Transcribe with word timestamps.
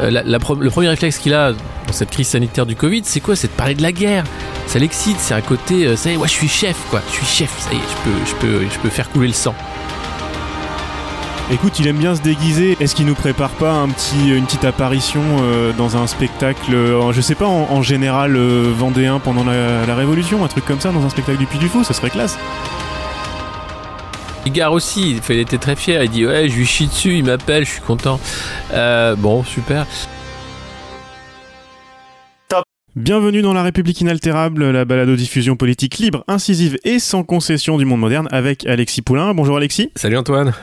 euh, 0.00 0.10
le 0.10 0.70
premier 0.70 0.88
réflexe 0.88 1.18
qu'il 1.18 1.34
a 1.34 1.52
dans 1.52 1.92
cette 1.92 2.10
crise 2.10 2.28
sanitaire 2.28 2.66
du 2.66 2.76
Covid, 2.76 3.02
c'est 3.04 3.20
quoi? 3.20 3.36
C'est 3.36 3.48
de 3.48 3.52
parler 3.52 3.74
de 3.74 3.82
la 3.82 3.92
guerre. 3.92 4.24
Ça 4.66 4.78
l'excite, 4.78 5.16
c'est 5.18 5.34
un 5.34 5.40
côté, 5.40 5.86
euh, 5.86 5.96
ça 5.96 6.10
y 6.10 6.14
est, 6.14 6.16
ouais, 6.16 6.28
je 6.28 6.32
suis 6.32 6.48
chef, 6.48 6.76
quoi. 6.90 7.00
Je 7.08 7.14
suis 7.14 7.26
chef, 7.26 7.58
ça 7.58 7.72
y 7.72 7.76
est, 7.76 7.78
je 7.78 8.10
peux, 8.10 8.26
je 8.26 8.34
peux, 8.34 8.64
je 8.70 8.78
peux 8.80 8.88
faire 8.88 9.08
couler 9.10 9.28
le 9.28 9.34
sang. 9.34 9.54
Écoute, 11.52 11.78
il 11.78 11.86
aime 11.86 11.98
bien 11.98 12.16
se 12.16 12.22
déguiser. 12.22 12.76
Est-ce 12.80 12.96
qu'il 12.96 13.06
nous 13.06 13.14
prépare 13.14 13.50
pas 13.50 13.70
un 13.70 13.88
petit, 13.88 14.30
une 14.30 14.46
petite 14.46 14.64
apparition 14.64 15.22
euh, 15.42 15.72
dans 15.72 15.96
un 15.96 16.08
spectacle, 16.08 16.76
je 17.12 17.20
sais 17.20 17.36
pas, 17.36 17.46
en, 17.46 17.82
général 17.82 18.36
vendéen 18.36 19.20
pendant 19.20 19.44
la, 19.44 19.86
la 19.86 19.94
Révolution, 19.94 20.44
un 20.44 20.48
truc 20.48 20.64
comme 20.64 20.80
ça, 20.80 20.90
dans 20.90 21.04
un 21.04 21.08
spectacle 21.08 21.38
du 21.38 21.46
Puy 21.46 21.60
du 21.60 21.68
Fou, 21.68 21.84
ça 21.84 21.94
serait 21.94 22.10
classe. 22.10 22.36
Igor 24.46 24.72
aussi, 24.72 25.20
il 25.28 25.38
était 25.38 25.58
très 25.58 25.74
fier. 25.74 26.04
Il 26.04 26.10
dit 26.10 26.24
ouais, 26.24 26.48
je 26.48 26.56
lui 26.56 26.66
chie 26.66 26.86
dessus, 26.86 27.18
il 27.18 27.24
m'appelle, 27.24 27.64
je 27.64 27.72
suis 27.72 27.80
content. 27.80 28.20
Euh, 28.72 29.16
bon, 29.16 29.42
super. 29.42 29.86
Bienvenue 32.94 33.42
dans 33.42 33.52
La 33.52 33.62
République 33.62 34.00
inaltérable, 34.00 34.70
la 34.70 34.86
balado-diffusion 34.86 35.56
politique 35.56 35.98
libre, 35.98 36.24
incisive 36.28 36.78
et 36.84 36.98
sans 36.98 37.24
concession 37.24 37.76
du 37.76 37.84
monde 37.84 38.00
moderne 38.00 38.28
avec 38.30 38.64
Alexis 38.66 39.02
Poulain. 39.02 39.34
Bonjour 39.34 39.56
Alexis. 39.56 39.90
Salut 39.96 40.16
Antoine. 40.16 40.54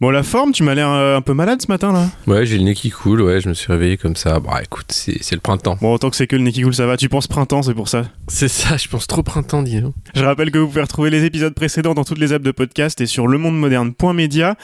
Bon, 0.00 0.10
la 0.10 0.22
forme, 0.22 0.52
tu 0.52 0.62
m'as 0.62 0.76
l'air 0.76 0.90
euh, 0.90 1.16
un 1.16 1.22
peu 1.22 1.34
malade 1.34 1.60
ce 1.60 1.66
matin 1.66 1.92
là. 1.92 2.06
Ouais, 2.28 2.46
j'ai 2.46 2.56
le 2.56 2.62
nez 2.62 2.74
qui 2.74 2.88
coule. 2.88 3.20
Ouais, 3.20 3.40
je 3.40 3.48
me 3.48 3.54
suis 3.54 3.72
réveillé 3.72 3.96
comme 3.96 4.14
ça. 4.14 4.38
Bah 4.38 4.60
écoute, 4.62 4.86
c'est 4.90 5.20
c'est 5.24 5.34
le 5.34 5.40
printemps. 5.40 5.76
Bon, 5.80 5.92
autant 5.92 6.08
que 6.08 6.14
c'est 6.14 6.28
que 6.28 6.36
le 6.36 6.42
nez 6.42 6.52
qui 6.52 6.62
coule, 6.62 6.72
ça 6.72 6.86
va. 6.86 6.96
Tu 6.96 7.08
penses 7.08 7.26
printemps, 7.26 7.62
c'est 7.62 7.74
pour 7.74 7.88
ça. 7.88 8.04
C'est 8.28 8.46
ça, 8.46 8.76
je 8.76 8.86
pense 8.86 9.08
trop 9.08 9.24
printemps, 9.24 9.60
dis 9.64 9.80
donc. 9.80 9.94
Je 10.14 10.22
rappelle 10.22 10.52
que 10.52 10.58
vous 10.58 10.68
pouvez 10.68 10.82
retrouver 10.82 11.10
les 11.10 11.24
épisodes 11.24 11.52
précédents 11.52 11.94
dans 11.94 12.04
toutes 12.04 12.18
les 12.18 12.32
apps 12.32 12.44
de 12.44 12.52
podcast 12.52 13.00
et 13.00 13.06
sur 13.06 13.26
lemondemoderne.media. 13.26 14.56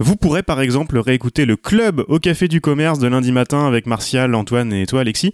Vous 0.00 0.16
pourrez 0.16 0.42
par 0.42 0.60
exemple 0.60 0.98
réécouter 0.98 1.46
le 1.46 1.56
club 1.56 2.04
au 2.08 2.18
Café 2.18 2.48
du 2.48 2.60
Commerce 2.60 2.98
de 2.98 3.06
lundi 3.06 3.32
matin 3.32 3.66
avec 3.66 3.86
Martial, 3.86 4.34
Antoine 4.34 4.72
et 4.72 4.86
toi 4.86 5.00
Alexis, 5.00 5.32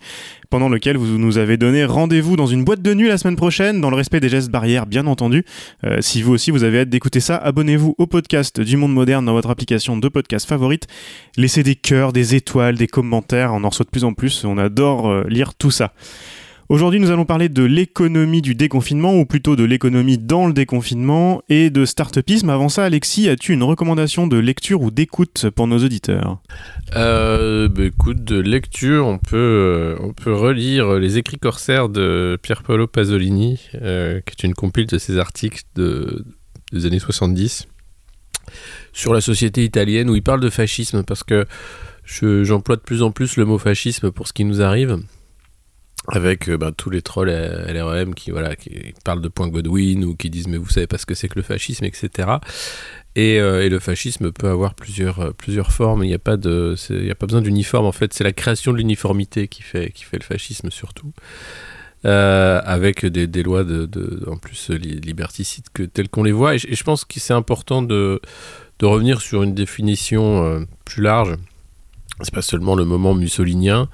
pendant 0.51 0.69
lequel 0.69 0.97
vous 0.97 1.19
nous 1.19 1.39
avez 1.39 1.57
donné 1.57 1.85
rendez-vous 1.85 2.37
dans 2.37 2.47
une 2.47 2.65
boîte 2.65 2.83
de 2.83 2.93
nuit 2.93 3.09
la 3.09 3.19
semaine 3.19 3.37
prochaine, 3.37 3.81
dans 3.81 3.89
le 3.89 3.97
respect 3.97 4.21
des 4.21 4.29
gestes 4.29 4.51
barrières 4.51 4.87
bien 4.87 5.07
entendu. 5.07 5.45
Euh, 5.85 5.99
si 6.01 6.23
vous 6.23 6.33
aussi 6.33 6.51
vous 6.51 6.65
avez 6.65 6.81
hâte 6.81 6.89
d'écouter 6.89 7.21
ça, 7.21 7.37
abonnez-vous 7.37 7.95
au 7.99 8.07
podcast 8.07 8.61
du 8.61 8.77
monde 8.77 8.93
moderne 8.93 9.25
dans 9.25 9.33
votre 9.33 9.49
application 9.51 9.97
de 9.97 10.09
podcast 10.09 10.49
favorite. 10.49 10.89
Laissez 11.37 11.63
des 11.63 11.77
cœurs, 11.77 12.13
des 12.13 12.35
étoiles, 12.35 12.77
des 12.77 12.89
commentaires, 12.89 13.55
on 13.55 13.65
en 13.65 13.69
reçoit 13.69 13.85
de 13.85 13.91
plus 13.91 14.05
en 14.05 14.13
plus, 14.13 14.45
on 14.45 14.59
adore 14.59 15.09
euh, 15.09 15.25
lire 15.29 15.55
tout 15.55 15.71
ça. 15.71 15.93
Aujourd'hui, 16.71 17.01
nous 17.01 17.11
allons 17.11 17.25
parler 17.25 17.49
de 17.49 17.65
l'économie 17.65 18.43
du 18.43 18.55
déconfinement, 18.55 19.19
ou 19.19 19.27
plutôt 19.27 19.57
de 19.57 19.65
l'économie 19.65 20.19
dans 20.19 20.47
le 20.47 20.53
déconfinement, 20.53 21.43
et 21.49 21.69
de 21.69 21.85
start-upisme. 21.85 22.49
Avant 22.49 22.69
ça, 22.69 22.85
Alexis, 22.85 23.29
as-tu 23.29 23.53
une 23.55 23.65
recommandation 23.65 24.29
de 24.29 24.37
lecture 24.37 24.81
ou 24.81 24.93
d'écoute 24.93 25.51
pour 25.51 25.67
nos 25.67 25.79
auditeurs? 25.79 26.39
Euh, 26.95 27.69
bah, 27.69 27.87
écoute, 27.87 28.23
de 28.23 28.39
lecture, 28.39 29.05
on 29.09 29.19
peut, 29.19 29.37
euh, 29.37 29.97
on 29.99 30.13
peut 30.13 30.33
relire 30.33 30.95
Les 31.01 31.19
écrits 31.19 31.39
corsaires 31.41 31.89
de 31.89 32.39
Pier 32.41 32.55
Paolo 32.65 32.87
Pasolini, 32.87 33.59
euh, 33.83 34.21
qui 34.21 34.37
est 34.39 34.47
une 34.47 34.55
compile 34.55 34.87
de 34.87 34.99
ses 34.99 35.19
articles 35.19 35.63
de, 35.75 36.25
des 36.73 36.87
années 36.87 37.01
70 37.01 37.67
sur 38.93 39.13
la 39.13 39.21
société 39.21 39.65
italienne 39.65 40.09
où 40.09 40.15
il 40.15 40.23
parle 40.23 40.41
de 40.41 40.51
fascisme 40.51 41.03
parce 41.03 41.25
que 41.25 41.47
je- 42.05 42.45
j'emploie 42.45 42.77
de 42.77 42.81
plus 42.81 43.03
en 43.03 43.11
plus 43.11 43.37
le 43.37 43.45
mot 43.45 43.59
fascisme 43.59 44.13
pour 44.13 44.29
ce 44.29 44.33
qui 44.33 44.45
nous 44.45 44.63
arrive 44.63 44.99
avec 46.09 46.49
euh, 46.49 46.57
ben, 46.57 46.73
tous 46.73 46.91
les 46.91 47.03
trolls 47.03 47.31
LREM 47.31 48.15
qui, 48.15 48.31
voilà, 48.31 48.57
qui 48.57 48.95
parlent 49.05 49.21
de 49.21 49.29
point 49.29 49.49
Godwin 49.49 50.05
ou 50.05 50.17
qui 50.17 50.31
disent 50.31 50.49
mais 50.49 50.57
vous 50.57 50.69
savez 50.69 50.87
pas 50.87 50.99
ce 50.99 51.07
que 51.07 51.15
c'est 51.15 51.29
que 51.29 51.37
le 51.37 51.43
fascisme, 51.43 51.85
etc. 51.85 52.29
Et, 53.17 53.39
euh, 53.41 53.65
et 53.65 53.69
le 53.69 53.79
fascisme 53.79 54.33
peut 54.33 54.49
avoir 54.49 54.75
plusieurs, 54.75 55.21
euh, 55.21 55.31
plusieurs 55.33 55.73
formes. 55.73 56.05
Il 56.05 56.09
n'y 56.09 56.15
a 56.15 56.19
pas 56.19 56.35
a 56.35 57.15
pas 57.15 57.27
besoin 57.27 57.43
d'uniforme. 57.43 57.87
En 57.87 57.93
fait, 57.93 58.15
c'est 58.15 58.25
la 58.25 58.33
création 58.33 58.73
de 58.73 58.79
l'uniformité 58.79 59.49
qui 59.49 59.63
fait, 59.63 59.91
qui 59.91 60.05
fait 60.05 60.19
le 60.19 60.25
fascisme 60.25 60.71
surtout. 60.71 61.13
Avec 62.03 63.05
des, 63.05 63.43
lois 63.43 63.63
de, 63.63 64.25
en 64.27 64.39
plus 64.39 64.71
li- 64.71 65.01
liberticides 65.01 65.67
que 65.75 65.83
telles 65.83 66.09
qu'on 66.09 66.23
les 66.23 66.33
voit. 66.33 66.55
Et 66.55 66.59
je, 66.59 66.83
pense 66.83 67.05
que 67.05 67.21
c'est 67.21 67.35
important 67.35 67.83
de, 67.83 68.23
de 68.79 68.87
revenir 68.87 69.21
sur 69.21 69.43
une 69.43 69.55
définition 69.55 70.67
plus 70.87 71.03
large. 71.03 71.37
C'est 72.23 72.33
pas 72.33 72.41
seulement 72.41 72.75
le 72.75 72.87
moment 72.87 73.13
mussolinien. 73.13 73.91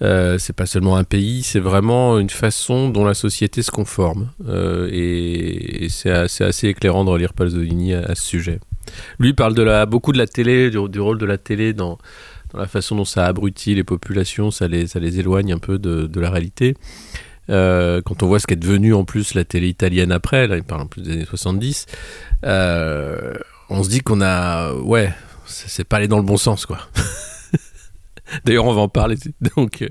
Euh, 0.00 0.38
c'est 0.38 0.54
pas 0.54 0.66
seulement 0.66 0.96
un 0.96 1.04
pays, 1.04 1.42
c'est 1.42 1.60
vraiment 1.60 2.18
une 2.18 2.30
façon 2.30 2.88
dont 2.88 3.04
la 3.04 3.14
société 3.14 3.62
se 3.62 3.70
conforme. 3.70 4.30
Euh, 4.48 4.88
et 4.92 5.88
c'est 5.90 6.10
assez, 6.10 6.68
éclairant 6.68 7.04
de 7.04 7.10
relire 7.10 7.34
Pasolini 7.34 7.94
à, 7.94 8.14
ce 8.14 8.22
sujet. 8.22 8.60
Lui 9.18 9.32
parle 9.32 9.54
de 9.54 9.62
la, 9.62 9.86
beaucoup 9.86 10.12
de 10.12 10.18
la 10.18 10.26
télé, 10.26 10.70
du, 10.70 11.00
rôle 11.00 11.18
de 11.18 11.26
la 11.26 11.38
télé 11.38 11.72
dans, 11.72 11.98
la 12.54 12.66
façon 12.66 12.96
dont 12.96 13.04
ça 13.04 13.26
abrutit 13.26 13.74
les 13.74 13.84
populations, 13.84 14.50
ça 14.50 14.68
les, 14.68 14.86
ça 14.86 14.98
les 14.98 15.20
éloigne 15.20 15.52
un 15.52 15.58
peu 15.58 15.78
de, 15.78 16.06
de 16.06 16.20
la 16.20 16.30
réalité. 16.30 16.74
Euh, 17.50 18.00
quand 18.04 18.22
on 18.22 18.26
voit 18.26 18.38
ce 18.38 18.46
qu'est 18.46 18.56
devenu 18.56 18.94
en 18.94 19.04
plus 19.04 19.34
la 19.34 19.44
télé 19.44 19.68
italienne 19.68 20.12
après, 20.12 20.46
là 20.46 20.56
il 20.56 20.62
parle 20.62 20.82
en 20.82 20.86
plus 20.86 21.02
des 21.02 21.12
années 21.12 21.24
70, 21.24 21.86
euh, 22.44 23.34
on 23.68 23.82
se 23.82 23.88
dit 23.88 24.00
qu'on 24.00 24.20
a... 24.20 24.72
Ouais, 24.74 25.12
c'est 25.46 25.84
pas 25.84 25.96
allé 25.96 26.08
dans 26.08 26.18
le 26.18 26.24
bon 26.24 26.36
sens 26.36 26.66
quoi. 26.66 26.78
D'ailleurs 28.44 28.66
on 28.66 28.74
va 28.74 28.82
en 28.82 28.88
parler. 28.88 29.16
Donc, 29.56 29.82
euh, 29.82 29.88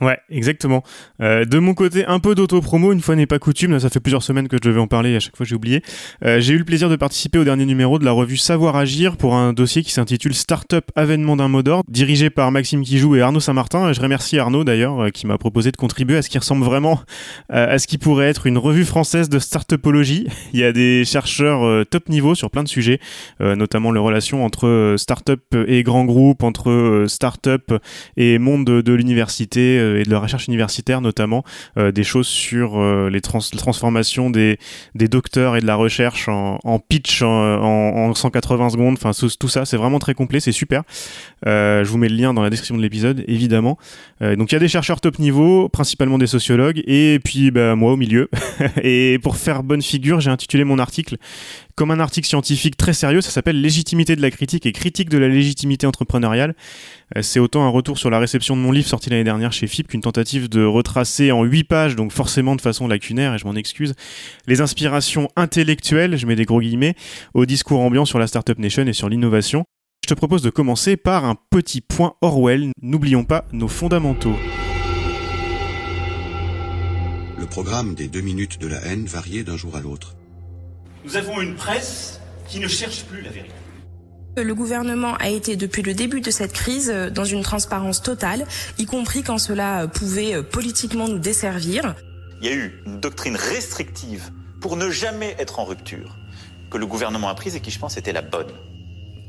Ouais, 0.00 0.18
exactement. 0.28 0.82
Euh, 1.20 1.44
de 1.44 1.58
mon 1.58 1.74
côté, 1.74 2.04
un 2.06 2.18
peu 2.18 2.34
d'auto-promo, 2.34 2.92
une 2.92 3.00
fois 3.00 3.14
n'est 3.14 3.26
pas 3.26 3.38
coutume, 3.38 3.78
ça 3.78 3.88
fait 3.88 4.00
plusieurs 4.00 4.24
semaines 4.24 4.48
que 4.48 4.56
je 4.56 4.68
devais 4.68 4.80
en 4.80 4.88
parler 4.88 5.12
et 5.12 5.16
à 5.16 5.20
chaque 5.20 5.36
fois 5.36 5.46
j'ai 5.46 5.54
oublié. 5.54 5.82
Euh, 6.24 6.40
j'ai 6.40 6.54
eu 6.54 6.58
le 6.58 6.64
plaisir 6.64 6.88
de 6.88 6.96
participer 6.96 7.38
au 7.38 7.44
dernier 7.44 7.64
numéro 7.64 8.00
de 8.00 8.04
la 8.04 8.10
revue 8.10 8.36
Savoir 8.36 8.74
Agir 8.74 9.16
pour 9.16 9.36
un 9.36 9.52
dossier 9.52 9.82
qui 9.82 9.92
s'intitule 9.92 10.34
Startup 10.34 10.84
Avènement 10.96 11.36
d'un 11.36 11.46
mot 11.46 11.62
d'ordre, 11.62 11.84
dirigé 11.88 12.28
par 12.28 12.50
Maxime 12.50 12.82
Kijou 12.82 13.14
et 13.14 13.20
Arnaud 13.20 13.40
Saint-Martin. 13.40 13.92
Je 13.92 14.00
remercie 14.00 14.36
Arnaud 14.38 14.64
d'ailleurs 14.64 15.04
euh, 15.04 15.10
qui 15.10 15.28
m'a 15.28 15.38
proposé 15.38 15.70
de 15.70 15.76
contribuer 15.76 16.16
à 16.16 16.22
ce 16.22 16.28
qui 16.28 16.38
ressemble 16.38 16.64
vraiment 16.64 17.00
à 17.48 17.78
ce 17.78 17.86
qui 17.86 17.98
pourrait 17.98 18.28
être 18.28 18.46
une 18.46 18.58
revue 18.58 18.84
française 18.84 19.28
de 19.28 19.38
startupologie. 19.38 20.26
Il 20.52 20.60
y 20.60 20.64
a 20.64 20.72
des 20.72 21.04
chercheurs 21.04 21.86
top 21.86 22.08
niveau 22.08 22.34
sur 22.34 22.50
plein 22.50 22.62
de 22.62 22.68
sujets, 22.68 23.00
notamment 23.40 23.92
les 23.92 24.00
relations 24.00 24.44
entre 24.44 24.94
startup 24.96 25.42
et 25.66 25.82
grands 25.82 26.04
groupes, 26.04 26.42
entre 26.42 27.04
startup 27.08 27.72
et 28.16 28.38
monde 28.38 28.64
de, 28.64 28.92
l'université 28.92 29.78
et 30.00 30.02
de 30.04 30.10
la 30.10 30.18
recherche 30.18 30.46
universitaire 30.48 31.00
notamment, 31.00 31.44
euh, 31.78 31.92
des 31.92 32.04
choses 32.04 32.26
sur 32.26 32.80
euh, 32.80 33.08
les 33.10 33.20
trans- 33.20 33.38
transformations 33.56 34.30
des, 34.30 34.58
des 34.94 35.08
docteurs 35.08 35.56
et 35.56 35.60
de 35.60 35.66
la 35.66 35.76
recherche 35.76 36.28
en, 36.28 36.58
pitch 36.78 37.22
en, 37.22 37.28
en, 37.28 38.08
en 38.10 38.14
180 38.14 38.70
secondes, 38.70 38.96
enfin 39.00 39.12
tout, 39.38 39.48
ça, 39.48 39.64
c'est 39.64 39.76
vraiment 39.76 39.98
très 39.98 40.14
complet, 40.14 40.40
c'est 40.40 40.52
super. 40.52 40.82
Euh, 41.46 41.84
je 41.84 41.90
vous 41.90 41.98
mets 41.98 42.08
le 42.08 42.16
lien 42.16 42.34
dans 42.34 42.42
la 42.42 42.50
description 42.50 42.76
de 42.76 42.82
l'épisode, 42.82 43.24
évidemment. 43.28 43.78
Euh, 44.22 44.36
donc 44.36 44.52
il 44.52 44.54
y 44.54 44.56
a 44.56 44.60
des 44.60 44.68
chercheurs 44.68 45.00
top 45.00 45.18
niveau, 45.18 45.68
principalement 45.68 46.18
des 46.18 46.26
sociologues, 46.26 46.82
et 46.86 47.20
puis 47.24 47.50
bah, 47.50 47.74
moi 47.74 47.92
au 47.92 47.96
milieu. 47.96 48.28
et 48.82 49.18
pour 49.22 49.36
faire 49.36 49.62
bonne 49.62 49.82
figure, 49.82 50.20
j'ai 50.20 50.30
intitulé 50.30 50.64
mon 50.64 50.78
article 50.78 51.16
comme 51.76 51.90
un 51.90 52.00
article 52.00 52.28
scientifique 52.28 52.76
très 52.76 52.92
sérieux, 52.92 53.20
ça 53.20 53.30
s'appelle 53.30 53.60
Légitimité 53.60 54.14
de 54.16 54.22
la 54.22 54.30
critique 54.30 54.66
et 54.66 54.72
critique 54.72 55.08
de 55.08 55.18
la 55.18 55.28
légitimité 55.28 55.86
entrepreneuriale. 55.86 56.54
Euh, 57.16 57.22
C'est 57.22 57.40
autant 57.40 57.64
un 57.64 57.68
retour 57.68 57.98
sur 57.98 58.10
la 58.10 58.18
réception 58.18 58.56
de 58.56 58.60
mon 58.60 58.70
livre 58.72 58.86
sorti 58.86 59.10
l'année 59.10 59.24
dernière 59.24 59.52
chez 59.52 59.66
FIP 59.66 59.88
qu'une 59.88 60.00
tentative 60.00 60.48
de 60.48 60.64
retracer 60.64 61.32
en 61.32 61.42
8 61.42 61.64
pages, 61.64 61.96
donc 61.96 62.12
forcément 62.12 62.54
de 62.56 62.60
façon 62.60 62.86
lacunaire, 62.86 63.34
et 63.34 63.38
je 63.38 63.44
m'en 63.44 63.54
excuse, 63.54 63.94
les 64.46 64.60
inspirations 64.60 65.28
intellectuelles, 65.36 66.16
je 66.16 66.26
mets 66.26 66.36
des 66.36 66.44
gros 66.44 66.60
guillemets, 66.60 66.94
au 67.34 67.46
discours 67.46 67.80
ambiant 67.80 68.04
sur 68.04 68.18
la 68.18 68.26
Startup 68.26 68.58
Nation 68.58 68.86
et 68.86 68.92
sur 68.92 69.08
l'innovation. 69.08 69.64
Je 70.04 70.08
te 70.08 70.14
propose 70.14 70.42
de 70.42 70.50
commencer 70.50 70.96
par 70.96 71.24
un 71.24 71.34
petit 71.50 71.80
point 71.80 72.14
Orwell. 72.20 72.72
N'oublions 72.82 73.24
pas 73.24 73.46
nos 73.52 73.68
fondamentaux. 73.68 74.36
Le 77.38 77.46
programme 77.46 77.94
des 77.94 78.08
deux 78.08 78.20
minutes 78.20 78.60
de 78.60 78.66
la 78.66 78.80
haine 78.84 79.06
variait 79.06 79.44
d'un 79.44 79.56
jour 79.56 79.76
à 79.76 79.80
l'autre. 79.80 80.14
Nous 81.04 81.18
avons 81.18 81.40
une 81.42 81.54
presse 81.54 82.18
qui 82.48 82.58
ne 82.60 82.66
cherche 82.66 83.04
plus 83.04 83.20
la 83.20 83.28
vérité. 83.28 83.52
Le 84.38 84.54
gouvernement 84.54 85.14
a 85.16 85.28
été 85.28 85.54
depuis 85.54 85.82
le 85.82 85.92
début 85.92 86.22
de 86.22 86.30
cette 86.30 86.52
crise 86.52 86.90
euh, 86.90 87.10
dans 87.10 87.24
une 87.24 87.42
transparence 87.42 88.02
totale, 88.02 88.46
y 88.78 88.86
compris 88.86 89.22
quand 89.22 89.38
cela 89.38 89.82
euh, 89.82 89.86
pouvait 89.86 90.34
euh, 90.34 90.42
politiquement 90.42 91.06
nous 91.06 91.18
desservir. 91.18 91.94
Il 92.40 92.48
y 92.48 92.50
a 92.50 92.54
eu 92.54 92.82
une 92.86 93.00
doctrine 93.00 93.36
restrictive 93.36 94.30
pour 94.60 94.76
ne 94.76 94.90
jamais 94.90 95.36
être 95.38 95.60
en 95.60 95.64
rupture 95.64 96.16
que 96.70 96.78
le 96.78 96.86
gouvernement 96.86 97.28
a 97.28 97.34
prise 97.34 97.54
et 97.54 97.60
qui, 97.60 97.70
je 97.70 97.78
pense, 97.78 97.98
était 97.98 98.12
la 98.12 98.22
bonne. 98.22 98.50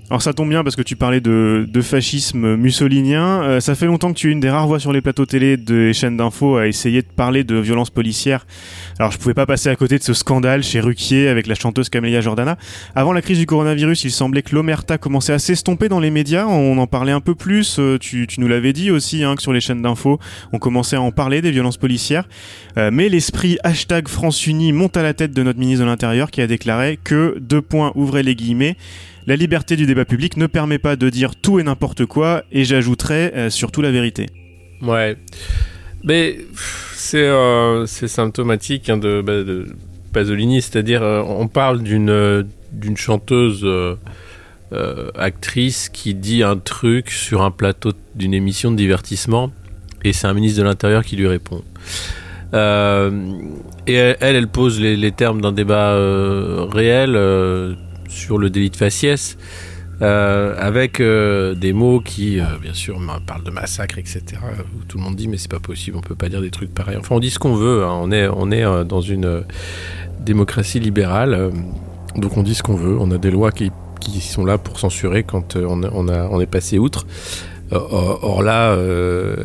Alors 0.09 0.21
ça 0.21 0.33
tombe 0.33 0.49
bien 0.49 0.63
parce 0.63 0.75
que 0.75 0.83
tu 0.83 0.95
parlais 0.95 1.19
de, 1.19 1.67
de 1.67 1.81
fascisme 1.81 2.55
mussolinien. 2.55 3.41
Euh, 3.41 3.59
ça 3.59 3.73
fait 3.73 3.87
longtemps 3.87 4.13
que 4.13 4.19
tu 4.19 4.29
es 4.29 4.31
une 4.31 4.39
des 4.39 4.51
rares 4.51 4.67
voix 4.67 4.79
sur 4.79 4.93
les 4.93 5.01
plateaux 5.01 5.25
télé 5.25 5.57
des 5.57 5.93
chaînes 5.93 6.15
d'infos 6.15 6.57
à 6.57 6.67
essayer 6.67 7.01
de 7.01 7.07
parler 7.07 7.43
de 7.43 7.55
violence 7.55 7.89
policière. 7.89 8.45
Alors 8.99 9.11
je 9.11 9.17
pouvais 9.17 9.33
pas 9.33 9.47
passer 9.47 9.69
à 9.69 9.75
côté 9.75 9.97
de 9.97 10.03
ce 10.03 10.13
scandale 10.13 10.61
chez 10.63 10.79
Ruquier 10.79 11.27
avec 11.27 11.47
la 11.47 11.55
chanteuse 11.55 11.89
Camélia 11.89 12.21
Jordana. 12.21 12.57
Avant 12.93 13.13
la 13.13 13.23
crise 13.23 13.39
du 13.39 13.47
coronavirus, 13.47 14.03
il 14.03 14.11
semblait 14.11 14.43
que 14.43 14.53
l'omerta 14.53 14.99
commençait 14.99 15.33
à 15.33 15.39
s'estomper 15.39 15.89
dans 15.89 15.99
les 15.99 16.11
médias. 16.11 16.45
On 16.45 16.77
en 16.77 16.87
parlait 16.87 17.11
un 17.11 17.21
peu 17.21 17.33
plus. 17.33 17.77
Euh, 17.79 17.97
Tu, 17.97 18.27
tu 18.27 18.39
nous 18.41 18.47
l'avais 18.47 18.73
dit 18.73 18.91
aussi 18.91 19.23
hein, 19.23 19.35
que 19.35 19.41
sur 19.41 19.53
les 19.53 19.61
chaînes 19.61 19.81
d'infos, 19.81 20.19
on 20.53 20.59
commençait 20.59 20.97
à 20.97 21.01
en 21.01 21.11
parler 21.11 21.41
des 21.41 21.49
violences 21.49 21.77
policières. 21.77 22.27
Euh, 22.77 22.91
mais 22.93 23.09
l'esprit 23.09 23.57
hashtag 23.63 24.07
France 24.07 24.45
Unie 24.45 24.71
monte 24.71 24.97
à 24.97 25.01
la 25.01 25.15
tête 25.15 25.33
de 25.33 25.41
notre 25.41 25.57
ministre 25.57 25.83
de 25.83 25.89
l'Intérieur 25.89 26.29
qui 26.29 26.41
a 26.41 26.47
déclaré 26.47 26.99
que, 27.03 27.37
deux 27.39 27.61
points, 27.61 27.91
ouvrez 27.95 28.21
les 28.21 28.35
guillemets, 28.35 28.77
La 29.27 29.35
liberté 29.35 29.75
du 29.75 29.87
débat 29.87 30.05
public 30.05 30.37
ne 30.37 30.45
permet 30.45 30.77
pas 30.77 30.95
de 30.95 31.09
dire 31.09 31.35
tout 31.35 31.59
et 31.59 31.63
n'importe 31.63 32.05
quoi, 32.05 32.43
et 32.51 32.63
j'ajouterais 32.63 33.33
euh, 33.35 33.49
surtout 33.49 33.81
la 33.81 33.89
vérité. 33.89 34.27
Ouais. 34.83 35.17
Mais 36.03 36.37
c'est 36.93 37.25
euh, 37.25 37.87
symptomatique 37.87 38.87
hein, 38.87 38.97
de, 38.97 39.23
bah, 39.25 39.43
de 39.43 39.65
Pasolini, 40.13 40.61
c'est-à-dire 40.61 41.01
euh, 41.01 41.23
on 41.25 41.47
parle 41.47 41.81
d'une 41.81 42.45
d'une 42.71 42.97
chanteuse 42.97 43.65
actrice 45.17 45.87
qui 45.87 46.13
dit 46.13 46.43
un 46.43 46.57
truc 46.57 47.09
sur 47.09 47.41
un 47.41 47.51
plateau 47.51 47.93
d'une 48.15 48.33
émission 48.33 48.69
de 48.69 48.75
divertissement 48.75 49.53
et 50.03 50.11
c'est 50.11 50.27
un 50.27 50.33
ministre 50.33 50.59
de 50.59 50.65
l'Intérieur 50.65 51.05
qui 51.05 51.15
lui 51.15 51.27
répond. 51.27 51.63
et 52.53 52.57
elle, 53.93 54.17
elle 54.19 54.47
pose 54.49 54.81
les 54.81 55.11
termes 55.13 55.39
d'un 55.39 55.53
débat 55.53 55.95
réel 56.69 57.15
sur 58.07 58.37
le 58.37 58.49
délit 58.49 58.69
de 58.69 58.75
faciès. 58.75 59.37
Euh, 60.01 60.55
avec 60.57 60.99
euh, 60.99 61.55
des 61.55 61.71
mots 61.71 62.01
qui, 62.01 62.39
euh, 62.39 62.43
bien 62.61 62.73
sûr, 62.73 62.99
parlent 63.25 63.43
de 63.43 63.51
massacre, 63.51 63.97
etc. 63.97 64.23
Où 64.75 64.83
tout 64.83 64.97
le 64.97 65.03
monde 65.03 65.15
dit 65.15 65.29
mais 65.29 65.37
c'est 65.37 65.51
pas 65.51 65.59
possible, 65.59 65.95
on 65.97 66.01
peut 66.01 66.15
pas 66.15 66.27
dire 66.27 66.41
des 66.41 66.51
trucs 66.51 66.73
pareils. 66.73 66.97
Enfin, 66.97 67.15
on 67.15 67.19
dit 67.19 67.29
ce 67.29 67.39
qu'on 67.39 67.55
veut. 67.55 67.85
Hein. 67.85 67.97
On 68.01 68.11
est, 68.11 68.27
on 68.27 68.51
est 68.51 68.85
dans 68.85 69.01
une 69.01 69.43
démocratie 70.19 70.79
libérale, 70.79 71.51
donc 72.17 72.35
on 72.35 72.43
dit 72.43 72.55
ce 72.55 72.63
qu'on 72.63 72.75
veut. 72.75 72.97
On 72.99 73.09
a 73.11 73.17
des 73.17 73.31
lois 73.31 73.51
qui, 73.51 73.71
sont 74.19 74.45
là 74.45 74.57
pour 74.57 74.79
censurer 74.79 75.23
quand 75.23 75.55
on 75.55 76.39
est 76.41 76.45
passé 76.45 76.77
outre. 76.77 77.07
Or, 77.71 78.43
là, 78.43 78.77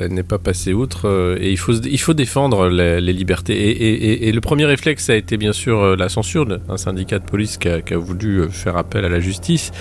elle 0.01 0.13
n'est 0.13 0.23
pas 0.23 0.39
passée 0.39 0.75
outre 0.75 1.37
et 1.41 1.51
il 1.51 1.57
faut, 1.57 1.73
il 1.73 1.99
faut 1.99 2.13
défendre 2.13 2.69
les, 2.69 3.01
libertés. 3.01 3.55
Et, 3.55 4.29
et, 4.29 4.33
le 4.33 4.41
premier 4.43 4.67
réflexe, 4.67 5.09
a 5.09 5.17
été 5.17 5.39
bien 5.39 5.53
sûr 5.53 5.97
la 5.97 6.11
censure 6.11 6.45
d'un 6.45 6.77
syndicat 6.77 7.19
de 7.19 7.25
police 7.25 7.57
qui 7.57 7.69
a, 7.69 7.81
qui 7.81 7.95
a, 7.95 7.99
voulu 7.99 8.51
faire 8.51 8.77
appel 8.77 9.07
à 9.07 9.09
la 9.09 9.21
justice. 9.21 9.73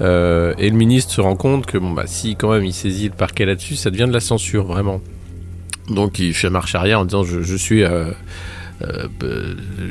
Euh, 0.00 0.54
et 0.58 0.70
le 0.70 0.76
ministre 0.76 1.12
se 1.12 1.20
rend 1.20 1.36
compte 1.36 1.66
que 1.66 1.78
bon 1.78 1.90
bah 1.90 2.04
si 2.06 2.34
quand 2.34 2.50
même 2.50 2.64
il 2.64 2.72
saisit 2.72 3.08
le 3.08 3.14
parquet 3.14 3.44
là-dessus, 3.44 3.76
ça 3.76 3.90
devient 3.90 4.06
de 4.06 4.12
la 4.12 4.20
censure 4.20 4.64
vraiment. 4.64 5.00
Donc 5.88 6.18
il 6.18 6.34
fait 6.34 6.50
marche 6.50 6.74
arrière 6.74 7.00
en 7.00 7.04
disant 7.04 7.24
je, 7.24 7.56
suis 7.56 7.84
euh, 7.84 7.88
euh, 7.90 8.12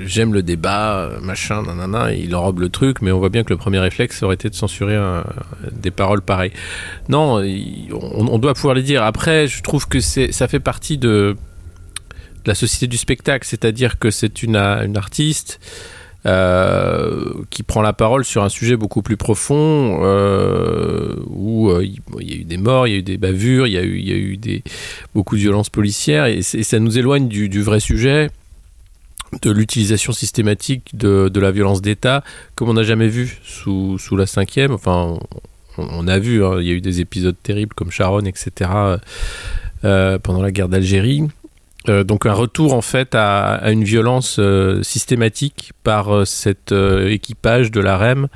j'aime 0.05 0.33
le 0.33 0.43
débat, 0.43 1.09
machin, 1.21 1.63
nanana, 1.63 2.13
il 2.13 2.35
enrobe 2.35 2.59
le 2.59 2.69
truc, 2.69 3.01
mais 3.01 3.11
on 3.11 3.19
voit 3.19 3.29
bien 3.29 3.43
que 3.43 3.51
le 3.51 3.57
premier 3.57 3.79
réflexe 3.79 4.23
aurait 4.23 4.35
été 4.35 4.49
de 4.49 4.55
censurer 4.55 4.97
des 5.71 5.91
paroles 5.91 6.21
pareilles. 6.21 6.53
Non, 7.09 7.41
on, 7.91 8.37
doit 8.37 8.53
pouvoir 8.53 8.75
les 8.75 8.83
dire. 8.83 9.03
Après, 9.03 9.47
je 9.47 9.61
trouve 9.63 9.87
que 9.87 9.99
ça 9.99 10.47
fait 10.47 10.59
partie 10.59 10.97
de, 10.97 11.35
la 12.45 12.55
société 12.55 12.87
du 12.87 12.97
spectacle, 12.97 13.47
c'est-à-dire 13.47 13.99
que 13.99 14.09
c'est 14.09 14.43
une, 14.43 14.55
artiste 14.55 15.59
euh, 16.25 17.33
qui 17.49 17.63
prend 17.63 17.81
la 17.81 17.93
parole 17.93 18.23
sur 18.23 18.43
un 18.43 18.49
sujet 18.49 18.75
beaucoup 18.75 19.01
plus 19.01 19.17
profond 19.17 20.01
euh, 20.03 21.15
où 21.27 21.69
euh, 21.69 21.83
il 21.83 22.29
y 22.29 22.33
a 22.33 22.35
eu 22.37 22.43
des 22.43 22.57
morts, 22.57 22.87
il 22.87 22.91
y 22.91 22.95
a 22.95 22.99
eu 22.99 23.03
des 23.03 23.17
bavures, 23.17 23.65
il 23.67 23.73
y 23.73 23.77
a 23.77 23.83
eu, 23.83 24.39
beaucoup 25.15 25.35
de 25.35 25.41
violences 25.41 25.69
policières 25.69 26.25
et, 26.25 26.41
ça 26.41 26.79
nous 26.79 26.97
éloigne 26.97 27.27
du 27.27 27.61
vrai 27.61 27.79
sujet 27.79 28.29
de 29.41 29.51
l'utilisation 29.51 30.11
systématique 30.11 30.95
de, 30.95 31.29
de, 31.29 31.39
la 31.39 31.51
violence 31.51 31.81
d'État 31.81 32.23
comme 32.55 32.69
on 32.69 32.73
n'a 32.73 32.83
jamais 32.83 33.07
vu 33.07 33.39
sous, 33.43 33.97
sous 33.97 34.17
la 34.17 34.25
cinquième. 34.25 34.71
Enfin, 34.71 35.17
on, 35.77 36.07
a 36.07 36.19
vu, 36.19 36.43
hein, 36.43 36.57
il 36.59 36.67
y 36.67 36.71
a 36.71 36.73
eu 36.73 36.81
des 36.81 36.99
épisodes 36.99 37.35
terribles 37.41 37.73
comme 37.73 37.91
Sharon, 37.91 38.25
etc. 38.25 38.69
Euh, 39.83 40.19
pendant 40.19 40.43
la 40.43 40.51
guerre 40.51 40.69
d'Algérie. 40.69 41.23
Euh, 41.89 42.03
donc 42.03 42.27
un 42.27 42.33
retour 42.33 42.75
en 42.75 42.81
fait 42.81 43.15
à, 43.15 43.71
une 43.71 43.83
violence 43.83 44.37
euh, 44.37 44.83
systématique 44.83 45.71
par 45.83 46.27
cet 46.27 46.71
équipage 46.71 47.71
de 47.71 47.79
la 47.79 47.97
REM, 47.97 48.27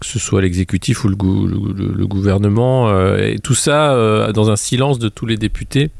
que 0.00 0.06
ce 0.06 0.18
soit 0.18 0.42
l'exécutif 0.42 1.04
ou 1.04 1.08
le, 1.08 1.14
le, 1.16 2.06
gouvernement, 2.08 2.92
et 3.16 3.38
tout 3.38 3.54
ça 3.54 4.32
dans 4.32 4.50
un 4.50 4.56
silence 4.56 4.98
de 4.98 5.08
tous 5.08 5.26
les 5.26 5.36
députés 5.36 5.90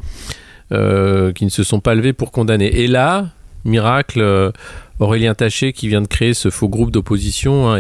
qui 0.71 1.45
ne 1.45 1.51
se 1.51 1.63
sont 1.63 1.79
pas 1.79 1.95
levés 1.95 2.13
pour 2.13 2.33
condamner. 2.33 2.81
Et 2.81 2.89
là, 2.89 3.29
miracle, 3.65 4.53
Aurélien 4.99 5.35
Taché 5.35 5.73
qui 5.73 5.89
vient 5.89 6.03
de 6.03 6.07
créer 6.07 6.35
ce 6.35 6.51
faux 6.51 6.69
groupe 6.69 6.91
d'opposition, 6.91 7.71
hein, 7.71 7.79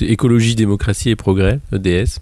Écologie, 0.00 0.54
Démocratie 0.54 1.10
et 1.10 1.16
Progrès, 1.16 1.60
EDS. 1.72 2.20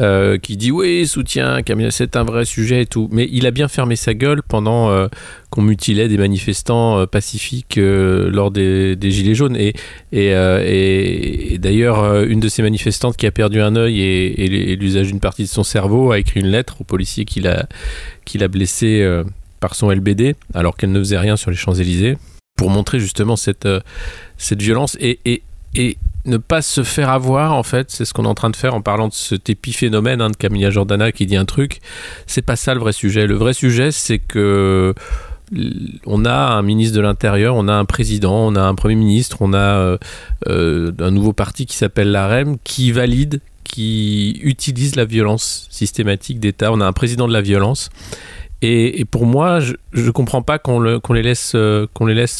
Euh, 0.00 0.38
qui 0.38 0.56
dit 0.56 0.72
oui, 0.72 1.06
soutien, 1.06 1.60
c'est 1.90 2.16
un 2.16 2.24
vrai 2.24 2.44
sujet 2.44 2.82
et 2.82 2.86
tout. 2.86 3.08
Mais 3.12 3.28
il 3.30 3.46
a 3.46 3.52
bien 3.52 3.68
fermé 3.68 3.94
sa 3.94 4.12
gueule 4.12 4.42
pendant 4.42 4.90
euh, 4.90 5.06
qu'on 5.50 5.62
mutilait 5.62 6.08
des 6.08 6.18
manifestants 6.18 6.98
euh, 6.98 7.06
pacifiques 7.06 7.78
lors 7.78 8.50
des, 8.50 8.96
Gilets 9.00 9.36
jaunes. 9.36 9.56
Et, 9.56 9.74
et, 10.12 11.58
d'ailleurs, 11.58 12.22
une 12.24 12.40
de 12.40 12.48
ces 12.48 12.62
manifestantes 12.62 13.16
qui 13.16 13.26
a 13.26 13.30
perdu 13.30 13.60
un 13.60 13.76
œil 13.76 14.00
et, 14.00 14.76
l'usage 14.76 15.08
d'une 15.08 15.20
partie 15.20 15.44
de 15.44 15.48
son 15.48 15.62
cerveau 15.62 16.10
a 16.10 16.18
écrit 16.18 16.40
une 16.40 16.48
lettre 16.48 16.80
au 16.80 16.84
policier 16.84 17.24
qui 17.24 17.40
l'a 17.40 18.48
blessé 18.48 19.22
par 19.60 19.74
son 19.74 19.90
LBD 19.90 20.36
alors 20.54 20.76
qu'elle 20.76 20.92
ne 20.92 20.98
faisait 20.98 21.18
rien 21.18 21.36
sur 21.36 21.50
les 21.50 21.56
Champs-Élysées 21.56 22.16
pour 22.56 22.70
montrer 22.70 23.00
justement 23.00 23.36
cette, 23.36 23.68
cette 24.38 24.62
violence. 24.62 24.96
Et, 25.00 25.18
et, 25.24 25.42
et 25.74 25.96
ne 26.24 26.36
pas 26.36 26.62
se 26.62 26.82
faire 26.82 27.10
avoir, 27.10 27.52
en 27.54 27.62
fait, 27.62 27.90
c'est 27.90 28.04
ce 28.04 28.14
qu'on 28.14 28.24
est 28.24 28.28
en 28.28 28.34
train 28.34 28.50
de 28.50 28.56
faire 28.56 28.74
en 28.74 28.80
parlant 28.80 29.08
de 29.08 29.12
cet 29.12 29.50
épiphénomène 29.50 30.20
hein, 30.20 30.30
de 30.30 30.36
Camilla 30.36 30.70
Jordana 30.70 31.12
qui 31.12 31.26
dit 31.26 31.36
un 31.36 31.44
truc. 31.44 31.80
C'est 32.26 32.42
pas 32.42 32.56
ça 32.56 32.74
le 32.74 32.80
vrai 32.80 32.92
sujet. 32.92 33.26
Le 33.26 33.34
vrai 33.34 33.52
sujet, 33.52 33.90
c'est 33.90 34.18
que 34.18 34.94
on 36.06 36.24
a 36.24 36.34
un 36.34 36.62
ministre 36.62 36.96
de 36.96 37.02
l'Intérieur, 37.02 37.54
on 37.54 37.68
a 37.68 37.74
un 37.74 37.84
président, 37.84 38.46
on 38.46 38.56
a 38.56 38.62
un 38.62 38.74
Premier 38.74 38.94
ministre, 38.94 39.38
on 39.40 39.52
a 39.52 39.58
euh, 39.58 39.98
euh, 40.48 40.92
un 40.98 41.10
nouveau 41.10 41.32
parti 41.32 41.66
qui 41.66 41.76
s'appelle 41.76 42.10
l'AREM 42.10 42.56
qui 42.64 42.92
valide, 42.92 43.40
qui 43.62 44.40
utilise 44.42 44.96
la 44.96 45.04
violence 45.04 45.66
systématique 45.70 46.40
d'État. 46.40 46.72
On 46.72 46.80
a 46.80 46.86
un 46.86 46.92
président 46.92 47.28
de 47.28 47.32
la 47.32 47.42
violence. 47.42 47.90
Et, 48.66 49.04
pour 49.04 49.26
moi, 49.26 49.60
je 49.60 49.74
ne 49.94 50.10
comprends 50.10 50.40
pas 50.40 50.58
qu'on 50.58 50.80
les 50.80 51.22
laisse, 51.22 51.52
euh, 51.54 51.86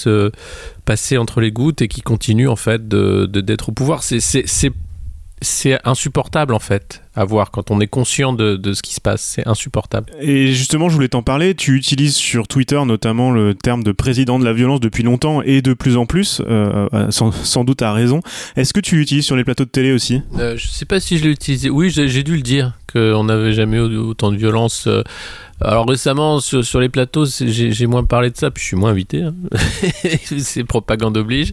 euh, 0.06 0.30
passer 0.86 1.18
entre 1.18 1.40
les 1.42 1.52
gouttes 1.52 1.82
et 1.82 1.88
qu'ils 1.88 2.02
continuent 2.02 2.48
en 2.48 2.56
fait 2.56 2.88
de 2.88 3.26
d'être 3.26 3.68
au 3.68 3.72
pouvoir. 3.72 4.02
C'est 5.44 5.78
insupportable 5.84 6.54
en 6.54 6.58
fait 6.58 7.04
à 7.16 7.24
voir 7.24 7.50
quand 7.50 7.70
on 7.70 7.80
est 7.80 7.86
conscient 7.86 8.32
de, 8.32 8.56
de 8.56 8.72
ce 8.72 8.82
qui 8.82 8.94
se 8.94 9.00
passe. 9.00 9.22
C'est 9.22 9.46
insupportable. 9.46 10.12
Et 10.20 10.48
justement, 10.48 10.88
je 10.88 10.94
voulais 10.94 11.08
t'en 11.08 11.22
parler. 11.22 11.54
Tu 11.54 11.76
utilises 11.76 12.16
sur 12.16 12.48
Twitter 12.48 12.80
notamment 12.84 13.30
le 13.30 13.54
terme 13.54 13.84
de 13.84 13.92
président 13.92 14.38
de 14.38 14.44
la 14.44 14.52
violence 14.52 14.80
depuis 14.80 15.02
longtemps 15.02 15.42
et 15.42 15.62
de 15.62 15.74
plus 15.74 15.96
en 15.96 16.06
plus, 16.06 16.40
euh, 16.40 16.88
euh, 16.92 17.10
sans, 17.10 17.30
sans, 17.30 17.64
doute 17.64 17.82
à 17.82 17.92
raison. 17.92 18.20
Est-ce 18.56 18.72
que 18.72 18.80
tu 18.80 18.96
l'utilises 18.96 19.24
sur 19.24 19.36
les 19.36 19.44
plateaux 19.44 19.64
de 19.64 19.70
télé 19.70 19.92
aussi? 19.92 20.22
Euh, 20.38 20.56
Je 20.56 20.66
sais 20.66 20.86
pas 20.86 21.00
si 21.00 21.18
je 21.18 21.24
l'ai 21.24 21.30
utilisé. 21.30 21.70
Oui, 21.70 21.90
j'ai 21.90 22.22
dû 22.22 22.34
le 22.36 22.42
dire 22.42 22.72
qu'on 22.92 23.24
n'avait 23.24 23.52
jamais 23.52 23.76
eu 23.76 23.96
autant 23.96 24.32
de 24.32 24.36
violence. 24.36 24.88
Alors 25.60 25.88
récemment 25.88 26.40
sur, 26.40 26.64
sur 26.64 26.80
les 26.80 26.88
plateaux, 26.88 27.26
j'ai 27.26 27.86
moins 27.86 28.04
parlé 28.04 28.30
de 28.30 28.36
ça, 28.36 28.50
puis 28.50 28.60
je 28.60 28.68
suis 28.68 28.76
moins 28.76 28.90
invité. 28.90 29.22
Hein. 29.22 29.34
c'est 30.38 30.64
propagande 30.64 31.16
oblige. 31.16 31.52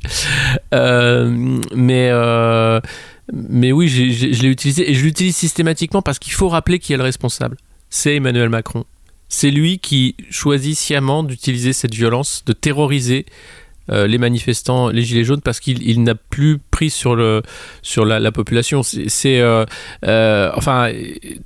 mais 0.71 2.11
mais 3.31 3.71
oui, 3.71 3.87
je 3.87 4.41
l'ai 4.41 4.49
utilisé 4.49 4.89
et 4.89 4.93
je 4.93 5.03
l'utilise 5.03 5.35
systématiquement 5.35 6.01
parce 6.01 6.19
qu'il 6.19 6.33
faut 6.33 6.49
rappeler 6.49 6.79
qui 6.79 6.93
est 6.93 6.97
le 6.97 7.03
responsable. 7.03 7.57
C'est 7.89 8.15
Emmanuel 8.15 8.49
Macron. 8.49 8.85
C'est 9.29 9.51
lui 9.51 9.79
qui 9.79 10.15
choisit 10.29 10.77
sciemment 10.77 11.23
d'utiliser 11.23 11.71
cette 11.71 11.93
violence, 11.93 12.43
de 12.45 12.51
terroriser 12.53 13.25
euh, 13.91 14.07
les 14.07 14.17
manifestants, 14.17 14.89
les 14.89 15.01
gilets 15.01 15.23
jaunes, 15.23 15.41
parce 15.41 15.59
qu'il 15.59 16.03
n'a 16.03 16.15
plus 16.15 16.59
pris 16.59 16.89
sur, 16.89 17.15
le, 17.15 17.41
sur 17.81 18.05
la, 18.05 18.31
population. 18.31 18.83
C'est 18.83 19.39
euh, 19.39 19.65
euh, 20.05 20.51
enfin 20.55 20.91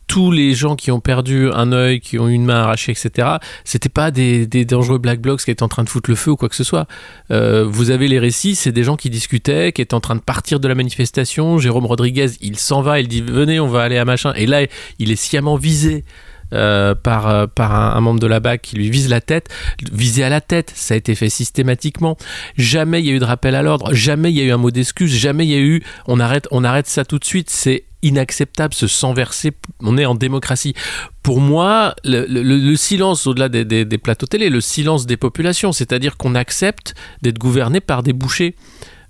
tous 0.08 0.32
les 0.32 0.54
gens 0.54 0.75
qui 0.75 0.92
ont 0.92 1.00
perdu 1.00 1.50
un 1.52 1.72
œil, 1.72 2.00
qui 2.00 2.20
ont 2.20 2.28
une 2.28 2.46
main 2.46 2.62
arrachée, 2.62 2.92
etc. 2.92 3.38
C'était 3.64 3.90
pas 3.90 4.12
des, 4.12 4.46
dangereux 4.66 5.00
black 5.00 5.20
blocs 5.20 5.44
qui 5.44 5.52
étaient 5.52 5.64
en 5.64 5.68
train 5.68 5.84
de 5.84 5.90
foutre 5.90 6.10
le 6.10 6.16
feu 6.16 6.32
ou 6.32 6.36
quoi 6.36 6.50
que 6.50 6.56
ce 6.56 6.64
soit. 6.64 6.88
vous 7.30 7.90
avez 7.92 8.08
les 8.08 8.20
récits, 8.20 8.56
c'est 8.56 8.72
des 8.72 8.84
gens 8.84 8.96
qui 8.96 9.10
discutaient, 9.10 9.72
qui 9.72 9.82
étaient 9.82 9.94
en 9.96 10.02
train 10.02 10.16
de 10.16 10.22
partir 10.22 10.60
de 10.60 10.68
la 10.68 10.75
manifestation. 10.75 11.58
Jérôme 11.58 11.86
Rodriguez, 11.86 12.32
il 12.42 12.58
s'en 12.58 12.82
va, 12.82 13.00
il 13.00 13.08
dit 13.08 13.22
venez, 13.22 13.60
on 13.60 13.68
va 13.68 13.82
aller 13.82 13.98
à 13.98 14.06
machin. 14.06 14.34
Et 14.36 14.46
là, 14.46 14.66
il 15.00 15.12
est 15.12 15.16
sciemment 15.16 15.56
visé 15.56 16.04
euh, 16.55 16.95
par, 16.95 17.27
euh, 17.27 17.45
un, 17.57 18.01
membre 18.01 18.19
de 18.19 18.27
la 18.27 18.39
BAC 18.39 18.62
qui 18.62 18.75
lui 18.75 18.89
vise 18.89 19.09
la 19.09 19.21
tête, 19.21 19.50
visé 19.91 20.24
à 20.24 20.29
la 20.29 20.41
tête, 20.41 20.71
ça 20.74 20.93
a 20.93 20.97
été 20.97 21.15
fait 21.15 21.29
systématiquement. 21.29 22.17
Jamais 22.57 23.01
il 23.01 23.05
y 23.05 23.09
a 23.09 23.13
eu 23.13 23.19
de 23.19 23.25
rappel 23.25 23.55
à 23.55 23.62
l'ordre, 23.62 23.93
jamais 23.93 24.31
il 24.31 24.38
y 24.38 24.41
a 24.41 24.45
eu 24.45 24.51
un 24.51 24.57
mot 24.57 24.71
d'excuse, 24.71 25.13
jamais 25.13 25.45
il 25.45 25.51
y 25.51 25.55
a 25.55 25.59
eu 25.59 25.83
on 26.07 26.19
arrête, 26.19 26.47
on 26.51 26.63
arrête 26.63 26.88
ça 26.88 27.05
tout 27.05 27.19
de 27.19 27.25
suite. 27.25 27.50
C'est 27.50 27.85
inacceptable 28.01 28.74
ce 28.74 28.88
sang 28.88 29.13
versé. 29.13 29.51
On 29.81 29.97
est 29.97 30.05
en 30.05 30.15
démocratie. 30.15 30.75
Pour 31.24 31.41
moi, 31.41 31.95
le, 32.03 32.75
silence 32.75 33.25
au-delà 33.27 33.50
des, 33.50 33.65
des, 33.65 33.97
plateaux 33.97 34.27
télé, 34.27 34.50
le 34.50 34.62
silence 34.62 35.05
des 35.05 35.17
populations, 35.17 35.71
c'est-à-dire 35.71 36.15
qu'on 36.15 36.35
accepte 36.35 36.93
d'être 37.21 37.39
gouverné 37.39 37.81
par 37.81 38.03
des 38.03 38.13
bouchers. 38.13 38.55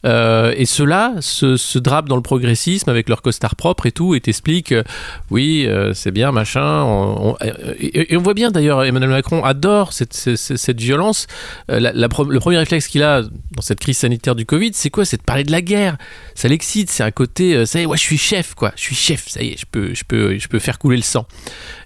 Euh, 0.06 0.54
et 0.56 0.66
ceux-là 0.66 1.16
se, 1.20 1.78
drapent 1.80 2.08
dans 2.08 2.16
le 2.16 2.22
progressisme 2.22 2.90
avec 2.90 3.10
leur 3.10 3.22
costard 3.22 3.56
propre 3.56 3.86
et 3.86 3.92
tout, 3.92 4.16
et 4.16 4.22
t'expliquent, 4.22 4.72
euh, 4.72 4.84
oui, 5.32 5.66
euh, 5.68 5.94
c'est 5.94 6.12
bien, 6.12 6.32
machin. 6.32 7.36
et, 7.80 8.16
on 8.16 8.22
voit 8.22 8.34
bien 8.34 8.52
d'ailleurs, 8.52 8.84
Emmanuel 8.84 9.10
Macron 9.10 9.44
adore 9.44 9.94
cette, 9.94 10.80
violence. 10.80 11.28
Le 11.68 12.08
premier 12.08 12.58
réflexe 12.58 12.88
qu'il 12.88 13.04
a 13.04 13.24
dans 13.24 13.62
cette 13.62 13.80
crise 13.80 13.98
sanitaire 13.98 14.36
du 14.36 14.46
Covid, 14.46 14.72
c'est 14.74 14.90
quoi? 14.90 15.06
C'est 15.06 15.18
de 15.18 15.24
parler 15.24 15.44
de 15.44 15.52
la 15.52 15.62
guerre. 15.62 15.98
Ça 16.36 16.48
l'excite, 16.48 16.90
c'est 16.90 17.04
un 17.04 17.12
côté, 17.12 17.66
ça 17.66 17.80
y 17.80 17.84
est, 17.84 17.86
ouais, 17.86 17.98
je 17.98 18.04
suis 18.04 18.18
chef, 18.18 18.54
quoi. 18.54 18.72
Je 18.76 18.82
suis 18.82 18.96
chef, 18.96 19.28
ça 19.28 19.42
y 19.42 19.50
est, 19.50 19.60
je 19.60 19.66
peux, 19.70 19.94
je 19.94 20.04
peux, 20.04 20.38
je 20.38 20.48
peux 20.48 20.60
faire 20.60 20.78
couler 20.78 20.98
le 20.98 21.04
sang. 21.04 21.26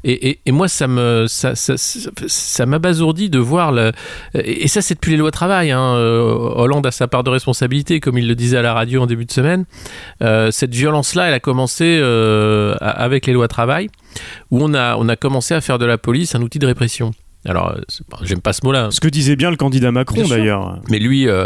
Et, 0.04 0.40
moi, 0.48 0.68
ça 0.68 0.88
me, 0.88 1.26
ça, 1.28 1.56
ça, 1.56 1.78
ça, 1.78 2.10
ça 2.28 2.66
de 2.66 3.38
voir 3.38 3.72
le. 3.72 3.92
Et 4.34 4.68
ça, 4.68 4.82
c'est 4.82 4.96
depuis 4.96 5.12
les 5.12 5.18
lois 5.18 5.32
travail. 5.32 5.72
Hein. 5.72 5.94
Hollande 5.96 6.86
a 6.86 6.92
sa 6.92 7.08
part 7.08 7.24
de 7.24 7.30
responsabilité, 7.30 8.00
comme 8.10 8.18
il 8.18 8.28
le 8.28 8.34
disait 8.34 8.58
à 8.58 8.64
la 8.64 8.74
radio 8.74 9.04
en 9.04 9.06
début 9.06 9.26
de 9.26 9.32
semaine. 9.32 9.66
Euh, 10.24 10.50
cette 10.50 10.74
violence-là, 10.74 11.28
elle 11.28 11.34
a 11.36 11.40
commencé 11.40 12.00
euh, 12.02 12.74
avec 12.82 13.28
les 13.28 13.34
lois 13.34 13.48
travail, 13.48 13.90
où 14.50 14.64
on 14.64 14.74
a, 14.74 14.96
on 14.98 15.08
a 15.10 15.16
commencé 15.16 15.54
à 15.54 15.62
faire 15.62 15.78
de 15.78 15.86
la 15.86 16.00
police 16.00 16.34
un 16.34 16.42
outil 16.42 16.58
de 16.58 16.66
répression. 16.66 17.12
Alors, 17.46 17.70
euh, 17.70 17.82
j'aime 18.24 18.42
pas 18.42 18.52
ce 18.52 18.66
mot-là. 18.66 18.90
Ce 18.90 19.00
que 19.00 19.08
disait 19.08 19.36
bien 19.36 19.52
le 19.52 19.58
candidat 19.58 19.92
Macron 19.92 20.28
d'ailleurs. 20.28 20.82
Mais 20.90 20.98
lui, 20.98 21.30
euh, 21.30 21.46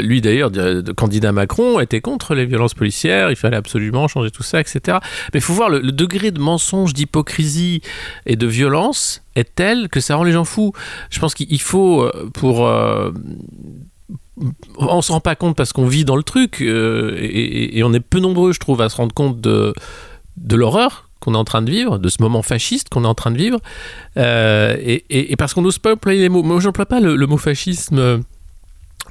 lui 0.00 0.20
d'ailleurs, 0.20 0.50
de 0.50 0.90
candidat 0.90 1.30
Macron, 1.30 1.78
était 1.78 2.00
contre 2.00 2.34
les 2.34 2.46
violences 2.46 2.74
policières. 2.74 3.30
Il 3.30 3.36
fallait 3.36 3.56
absolument 3.56 4.08
changer 4.08 4.32
tout 4.32 4.42
ça, 4.42 4.58
etc. 4.58 4.98
Mais 5.32 5.38
il 5.38 5.40
faut 5.40 5.54
voir 5.54 5.68
le, 5.68 5.78
le 5.78 5.92
degré 5.92 6.32
de 6.32 6.40
mensonge, 6.40 6.94
d'hypocrisie 6.94 7.80
et 8.26 8.34
de 8.34 8.46
violence 8.48 9.22
est 9.36 9.54
tel 9.54 9.88
que 9.88 10.00
ça 10.00 10.16
rend 10.16 10.24
les 10.24 10.32
gens 10.32 10.44
fous. 10.44 10.72
Je 11.10 11.20
pense 11.20 11.34
qu'il 11.34 11.60
faut 11.60 12.10
pour 12.34 12.68
on 14.78 15.02
se 15.02 15.12
rend 15.12 15.20
pas 15.20 15.34
compte 15.34 15.56
parce 15.56 15.72
qu'on 15.72 15.86
vit 15.86 16.04
dans 16.04 16.16
le 16.16 16.22
truc 16.22 16.60
euh, 16.62 17.16
et, 17.20 17.82
on 17.84 17.92
est 17.92 18.00
peu 18.00 18.18
nombreux, 18.18 18.52
je 18.52 18.60
trouve, 18.60 18.80
à 18.80 18.88
se 18.88 18.96
rendre 18.96 19.14
compte 19.14 19.40
de, 19.40 19.74
de 20.36 20.56
l'horreur 20.56 21.08
qu'on 21.20 21.34
est 21.34 21.38
en 21.38 21.44
train 21.44 21.62
de 21.62 21.70
vivre, 21.70 21.98
de 21.98 22.08
ce 22.08 22.20
moment 22.20 22.42
fasciste 22.42 22.88
qu'on 22.88 23.04
est 23.04 23.08
en 23.08 23.14
train 23.14 23.30
de 23.30 23.38
vivre, 23.38 23.60
Euh, 24.16 24.76
et, 24.80 25.36
parce 25.36 25.54
qu'on 25.54 25.62
n'ose 25.62 25.78
pas 25.78 25.92
employer 25.92 26.20
les 26.20 26.28
mots. 26.28 26.42
Moi, 26.42 26.58
j'emploie 26.60 26.86
pas 26.86 27.00
le, 27.00 27.16
le 27.16 27.26
mot 27.26 27.36
fascisme. 27.36 27.98
euh, 27.98 28.18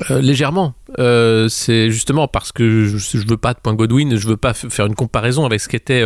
légèrement. 0.10 0.74
C'est 0.98 1.92
justement 1.92 2.28
parce 2.28 2.52
que 2.52 2.86
je, 2.86 2.98
je 2.98 3.28
veux 3.28 3.38
pas 3.38 3.54
de 3.54 3.60
point 3.60 3.76
Godwin, 3.76 4.16
je 4.16 4.28
veux 4.28 4.38
pas 4.38 4.54
faire 4.54 4.88
une 4.88 4.96
comparaison 4.96 5.46
avec 5.46 5.62
ce 5.62 5.70
qu'était 5.70 6.04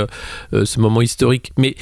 ce 0.51 0.79
moment 0.79 1.01
historique. 1.01 1.53
Mais 1.57 1.75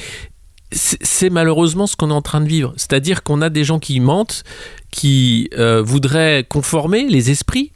c'est 0.72 1.30
malheureusement 1.30 1.86
ce 1.86 1.96
qu'on 1.96 2.10
est 2.10 2.14
en 2.14 2.22
train 2.22 2.40
de 2.40 2.48
vivre. 2.48 2.72
C'est-à-dire 2.76 3.22
qu'on 3.22 3.42
a 3.42 3.50
des 3.50 3.64
gens 3.64 3.78
qui 3.78 4.00
mentent, 4.00 4.44
qui 4.90 5.48
euh, 5.56 5.82
voudraient 5.82 6.44
conformer 6.48 7.08
les 7.08 7.30
esprits. 7.30 7.72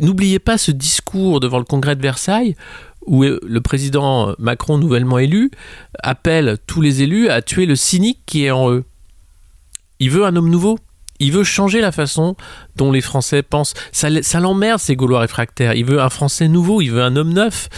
N'oubliez 0.00 0.38
pas 0.38 0.56
ce 0.56 0.70
discours 0.70 1.40
devant 1.40 1.58
le 1.58 1.64
congrès 1.64 1.96
de 1.96 2.02
Versailles 2.02 2.56
où 3.06 3.24
euh, 3.24 3.40
le 3.46 3.60
président 3.60 4.34
Macron, 4.38 4.78
nouvellement 4.78 5.18
élu, 5.18 5.50
appelle 6.02 6.58
tous 6.66 6.80
les 6.80 7.02
élus 7.02 7.28
à 7.28 7.42
tuer 7.42 7.66
le 7.66 7.76
cynique 7.76 8.20
qui 8.26 8.44
est 8.44 8.50
en 8.50 8.70
eux. 8.70 8.84
Il 9.98 10.10
veut 10.10 10.24
un 10.24 10.34
homme 10.36 10.50
nouveau. 10.50 10.78
Il 11.20 11.32
veut 11.32 11.44
changer 11.44 11.80
la 11.82 11.92
façon 11.92 12.34
dont 12.76 12.90
les 12.90 13.02
Français 13.02 13.42
pensent. 13.42 13.74
Ça, 13.92 14.08
l'emmerde, 14.40 14.80
ces 14.80 14.96
Gaulois 14.96 15.20
réfractaires. 15.20 15.74
Il 15.74 15.84
veut 15.84 16.00
un 16.00 16.08
Français 16.08 16.48
nouveau, 16.48 16.80
il 16.80 16.90
veut 16.90 17.02
un 17.02 17.14
homme 17.14 17.32
neuf. 17.34 17.68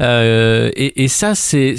Euh, 0.00 0.70
et, 0.74 1.08
ça, 1.08 1.34
c'est 1.34 1.76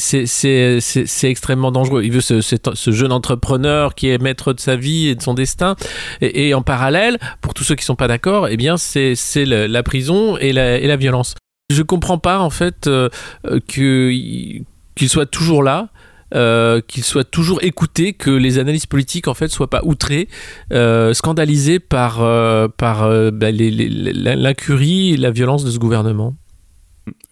extrêmement 1.23 1.71
dangereux. 1.71 2.03
Il 2.03 2.11
veut 2.11 2.21
ce, 2.21 2.91
jeune 2.91 3.11
entrepreneur 3.11 3.95
qui 3.95 4.09
est 4.09 4.21
maître 4.21 4.53
de 4.53 4.59
sa 4.59 4.75
vie 4.75 5.07
et 5.07 5.15
de 5.15 5.21
son 5.21 5.33
destin. 5.33 5.75
Et, 6.21 6.53
en 6.53 6.61
parallèle, 6.61 7.17
pour 7.41 7.55
tous 7.55 7.63
ceux 7.63 7.75
qui 7.75 7.83
sont 7.83 7.95
pas 7.95 8.07
d'accord, 8.07 8.47
eh 8.47 8.57
bien, 8.57 8.77
c'est 8.77 9.15
la 9.45 9.83
prison 9.83 10.37
et 10.37 10.53
la, 10.53 10.97
violence. 10.97 11.35
Je 11.71 11.81
comprends 11.81 12.19
pas, 12.19 12.39
en 12.39 12.49
fait, 12.49 12.87
euh, 12.87 13.09
euh, 13.45 13.59
qu'il 13.67 14.65
soit 15.09 15.25
toujours 15.25 15.63
là. 15.63 15.89
Euh, 16.33 16.81
qu'il 16.87 17.03
soit 17.03 17.23
toujours 17.23 17.63
écouté, 17.63 18.13
que 18.13 18.29
les 18.31 18.59
analyses 18.59 18.85
politiques 18.85 19.27
en 19.27 19.33
fait 19.33 19.47
soient 19.47 19.69
pas 19.69 19.81
outrées, 19.83 20.27
euh, 20.73 21.13
scandalisées 21.13 21.79
par 21.79 22.21
euh, 22.21 22.67
par 22.67 23.03
euh, 23.03 23.31
bah, 23.31 23.51
l'incurie 23.51 25.13
et 25.13 25.17
la 25.17 25.31
violence 25.31 25.63
de 25.63 25.71
ce 25.71 25.79
gouvernement. 25.79 26.35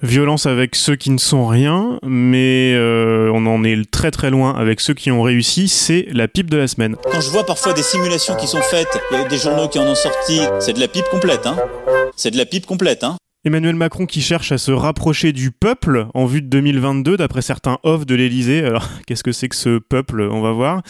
Violence 0.02 0.46
avec 0.46 0.76
ceux 0.76 0.96
qui 0.96 1.10
ne 1.10 1.18
sont 1.18 1.48
rien, 1.48 2.00
mais 2.04 2.74
euh, 2.76 3.30
on 3.34 3.46
en 3.46 3.64
est 3.66 3.90
très 3.92 4.10
très 4.10 4.30
loin 4.30 4.56
avec 4.56 4.80
ceux 4.80 4.94
qui 4.94 5.12
ont 5.12 5.22
réussi. 5.22 5.68
C'est 5.68 6.08
la 6.14 6.30
pipe 6.30 6.50
de 6.50 6.56
la 6.56 6.68
semaine. 6.68 6.96
Quand 7.12 7.20
je 7.20 7.30
vois 7.30 7.46
parfois 7.46 7.74
des 7.74 7.84
simulations 7.84 8.36
qui 8.36 8.48
sont 8.48 8.62
faites, 8.62 8.88
il 9.12 9.18
y 9.18 9.22
a 9.22 9.28
des 9.28 9.38
journaux 9.38 9.68
qui 9.68 9.80
en 9.80 9.86
ont 9.86 9.96
sorti, 9.96 10.40
c'est 10.60 10.74
de 10.74 10.80
la 10.80 10.88
pipe 10.88 11.10
complète, 11.12 11.46
hein. 11.46 11.58
C'est 12.16 12.32
de 12.32 12.38
la 12.38 12.46
pipe 12.46 12.66
complète, 12.66 13.04
hein. 13.04 13.18
Emmanuel 13.48 13.76
Macron 13.76 14.08
qui 14.08 14.22
cherche 14.22 14.52
à 14.52 14.58
se 14.58 14.72
rapprocher 14.72 15.32
du 15.32 15.52
peuple 15.52 16.08
en 16.16 16.26
vue 16.26 16.42
de 16.42 16.48
2022, 16.48 17.16
d'après 17.16 17.44
certains 17.44 17.78
off 17.84 18.08
de 18.08 18.16
l'Elysée. 18.16 18.66
Alors, 18.66 18.90
qu'est-ce 19.06 19.24
que 19.24 19.32
c'est 19.32 19.50
que 19.50 19.56
ce 19.56 19.78
peuple? 19.78 20.22
On 20.32 20.42
va 20.42 20.52
voir. 20.52 20.82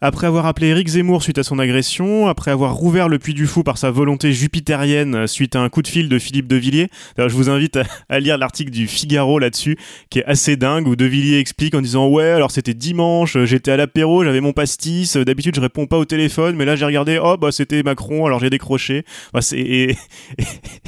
Après 0.00 0.28
avoir 0.28 0.46
appelé 0.46 0.68
Éric 0.68 0.86
Zemmour 0.86 1.24
suite 1.24 1.38
à 1.38 1.42
son 1.42 1.58
agression, 1.58 2.28
après 2.28 2.52
avoir 2.52 2.76
rouvert 2.76 3.08
le 3.08 3.18
Puy 3.18 3.34
du 3.34 3.48
Fou 3.48 3.64
par 3.64 3.78
sa 3.78 3.90
volonté 3.90 4.32
jupitérienne 4.32 5.26
suite 5.26 5.56
à 5.56 5.60
un 5.60 5.68
coup 5.68 5.82
de 5.82 5.88
fil 5.88 6.08
de 6.08 6.16
Philippe 6.20 6.46
De 6.46 6.54
Villiers. 6.54 6.88
Je 7.18 7.34
vous 7.34 7.50
invite 7.50 7.80
à, 8.08 8.20
lire 8.20 8.38
l'article 8.38 8.70
du 8.70 8.86
Figaro 8.86 9.40
là-dessus, 9.40 9.76
qui 10.08 10.20
est 10.20 10.24
assez 10.24 10.56
dingue, 10.56 10.86
où 10.86 10.94
De 10.94 11.06
Villiers 11.06 11.40
explique 11.40 11.74
en 11.74 11.80
disant 11.80 12.06
Ouais, 12.06 12.30
alors 12.30 12.52
c'était 12.52 12.74
dimanche, 12.74 13.36
j'étais 13.42 13.72
à 13.72 13.76
l'apéro, 13.76 14.22
j'avais 14.22 14.40
mon 14.40 14.52
pastis, 14.52 15.16
d'habitude 15.16 15.56
je 15.56 15.60
réponds 15.60 15.86
pas 15.86 15.98
au 15.98 16.04
téléphone, 16.04 16.54
mais 16.54 16.64
là 16.64 16.76
j'ai 16.76 16.84
regardé, 16.84 17.18
oh 17.20 17.36
bah 17.36 17.50
c'était 17.50 17.82
Macron, 17.82 18.24
alors 18.24 18.38
j'ai 18.38 18.50
décroché. 18.50 19.04
Et, 19.52 19.96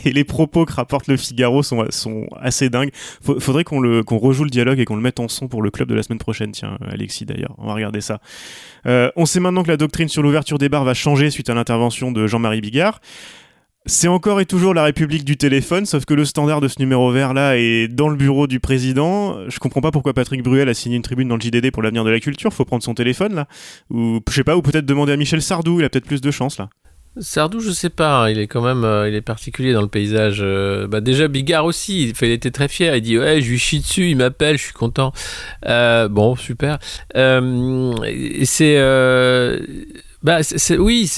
et 0.05 0.13
les 0.13 0.25
propos 0.25 0.65
que 0.65 0.73
rapporte 0.73 1.09
le 1.09 1.16
Figaro 1.17 1.63
sont, 1.63 1.85
sont 1.91 2.27
assez 2.41 2.69
dingues. 2.71 2.91
Faudrait 3.21 3.65
qu'on 3.65 3.81
le 3.81 4.03
qu'on 4.03 4.19
rejoue 4.19 4.45
le 4.45 4.51
dialogue 4.51 4.81
et 4.81 4.85
qu'on 4.85 4.97
le 4.97 5.03
mette 5.03 5.21
en 5.21 5.29
son 5.29 5.49
pour 5.49 5.63
le 5.63 5.71
club 5.71 5.89
de 5.89 5.95
la 5.95 6.03
semaine 6.03 6.19
prochaine. 6.19 6.53
Tiens, 6.53 6.79
Alexis 6.89 7.27
d'ailleurs, 7.27 7.55
on 7.59 7.67
va 7.67 7.75
regarder 7.75 8.01
ça. 8.01 8.21
Euh, 8.87 9.11
on 9.17 9.27
sait 9.27 9.41
maintenant 9.41 9.63
que 9.63 9.69
la 9.69 9.77
doctrine 9.77 10.09
sur 10.09 10.23
l'ouverture 10.23 10.59
des 10.59 10.69
bars 10.69 10.85
va 10.85 10.95
changer 10.95 11.31
suite 11.31 11.51
à 11.51 11.55
l'intervention 11.55 12.13
de 12.13 12.27
Jean-Marie 12.27 12.61
Bigard. 12.61 13.01
C'est 13.89 14.09
encore 14.09 14.41
et 14.41 14.47
toujours 14.47 14.75
la 14.75 14.83
République 14.83 15.25
du 15.25 15.37
téléphone, 15.37 15.87
sauf 15.87 16.05
que 16.07 16.15
le 16.15 16.25
standard 16.25 16.61
de 16.61 16.67
ce 16.67 16.81
numéro 16.81 17.09
vert 17.13 17.33
là 17.35 17.57
est 17.57 17.87
dans 17.87 18.09
le 18.09 18.17
bureau 18.17 18.49
du 18.49 18.59
président. 18.59 19.49
Je 19.49 19.61
comprends 19.61 19.81
pas 19.81 19.93
pourquoi 19.93 20.13
Patrick 20.13 20.43
Bruel 20.43 20.69
a 20.69 20.75
signé 20.75 20.97
une 20.97 21.03
tribune 21.03 21.29
dans 21.29 21.37
le 21.37 21.41
JDD 21.41 21.71
pour 21.71 21.85
l'avenir 21.85 22.03
de 22.03 22.11
la 22.11 22.19
culture. 22.19 22.53
Faut 22.53 22.65
prendre 22.65 22.83
son 22.83 22.95
téléphone 22.95 23.37
là, 23.37 23.47
ou 23.91 24.19
je 24.29 24.35
sais 24.35 24.43
pas, 24.43 24.57
ou 24.57 24.63
peut-être 24.63 24.87
demander 24.87 25.13
à 25.13 25.17
Michel 25.17 25.41
Sardou. 25.41 25.79
Il 25.79 25.85
a 25.85 25.89
peut-être 25.89 26.07
plus 26.07 26.21
de 26.21 26.31
chance 26.33 26.59
là. 26.59 26.69
Sardou, 27.19 27.61
je 27.61 27.71
sais 27.71 27.89
pas, 27.89 28.25
hein, 28.25 28.31
il 28.31 28.39
est 28.39 28.47
quand 28.47 28.61
même, 28.61 28.85
euh, 28.85 29.09
il 29.09 29.15
est 29.15 29.23
particulier 29.23 29.73
dans 29.73 29.81
le 29.81 29.89
paysage. 29.89 30.41
euh, 30.43 30.87
bah 30.87 31.01
déjà 31.01 31.29
Bigard 31.29 31.65
aussi, 31.65 32.15
il, 32.21 32.31
était 32.31 32.51
très 32.51 32.69
fier. 32.69 32.95
Il 32.95 33.01
dit 33.01 33.19
ouais, 33.19 33.41
je 33.41 33.51
lui 33.51 33.59
chie 33.59 33.81
dessus, 33.81 34.11
il 34.11 34.17
m'appelle, 34.17 34.59
je 34.59 34.65
suis 34.65 34.75
content. 34.75 35.13
Euh, 35.67 36.09
bon, 36.09 36.37
super. 36.37 36.79
C'est, 37.15 38.77
bah 40.23 40.41
oui, 40.79 41.11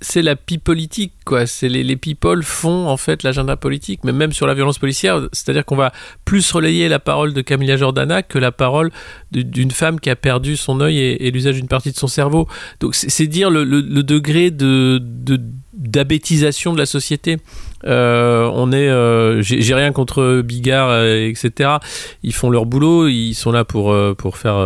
c'est- 0.00 0.22
la 0.22 0.36
pie 0.36 0.58
politique, 0.58 1.12
quoi. 1.24 1.46
C'est 1.46 1.68
les, 1.68 1.82
les 1.82 1.96
people 1.96 2.42
font 2.42 2.86
en 2.88 2.96
fait 2.96 3.22
l'agenda 3.22 3.56
politique, 3.56 4.00
mais 4.04 4.12
même 4.12 4.32
sur 4.32 4.46
la 4.46 4.54
violence 4.54 4.78
policière, 4.78 5.28
c'est-à-dire 5.32 5.64
qu'on 5.64 5.76
va 5.76 5.92
plus 6.24 6.50
relayer 6.52 6.88
la 6.88 6.98
parole 6.98 7.32
de 7.32 7.40
Camilla 7.40 7.76
Jordana 7.76 8.22
que 8.22 8.38
la 8.38 8.52
parole 8.52 8.90
d'une 9.32 9.70
femme 9.70 10.00
qui 10.00 10.10
a 10.10 10.16
perdu 10.16 10.56
son 10.56 10.80
œil 10.80 10.98
et, 10.98 11.30
l'usage 11.30 11.56
d'une 11.56 11.68
partie 11.68 11.90
de 11.92 11.96
son 11.96 12.08
cerveau. 12.08 12.48
Donc 12.80 12.94
c'est 12.94 13.26
dire 13.26 13.50
le, 13.50 13.64
degré 14.02 14.50
de, 14.50 15.00
de- 15.02 15.40
d'abétisation 15.76 16.72
de 16.72 16.78
la 16.78 16.86
société. 16.86 17.36
Euh, 17.84 18.50
on 18.54 18.72
est, 18.72 18.88
euh, 18.88 19.42
j'ai 19.42 19.74
rien 19.74 19.92
contre 19.92 20.40
Bigard, 20.42 20.88
euh, 20.90 21.28
etc. 21.28 21.70
Ils 22.22 22.32
font 22.34 22.50
leur 22.50 22.66
boulot, 22.66 23.08
ils 23.08 23.34
sont 23.34 23.52
là 23.52 23.64
pour 23.64 23.94
pour 24.16 24.36
faire 24.38 24.56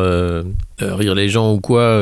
rire 0.81 1.15
les 1.15 1.29
gens 1.29 1.53
ou 1.53 1.61
quoi. 1.61 2.01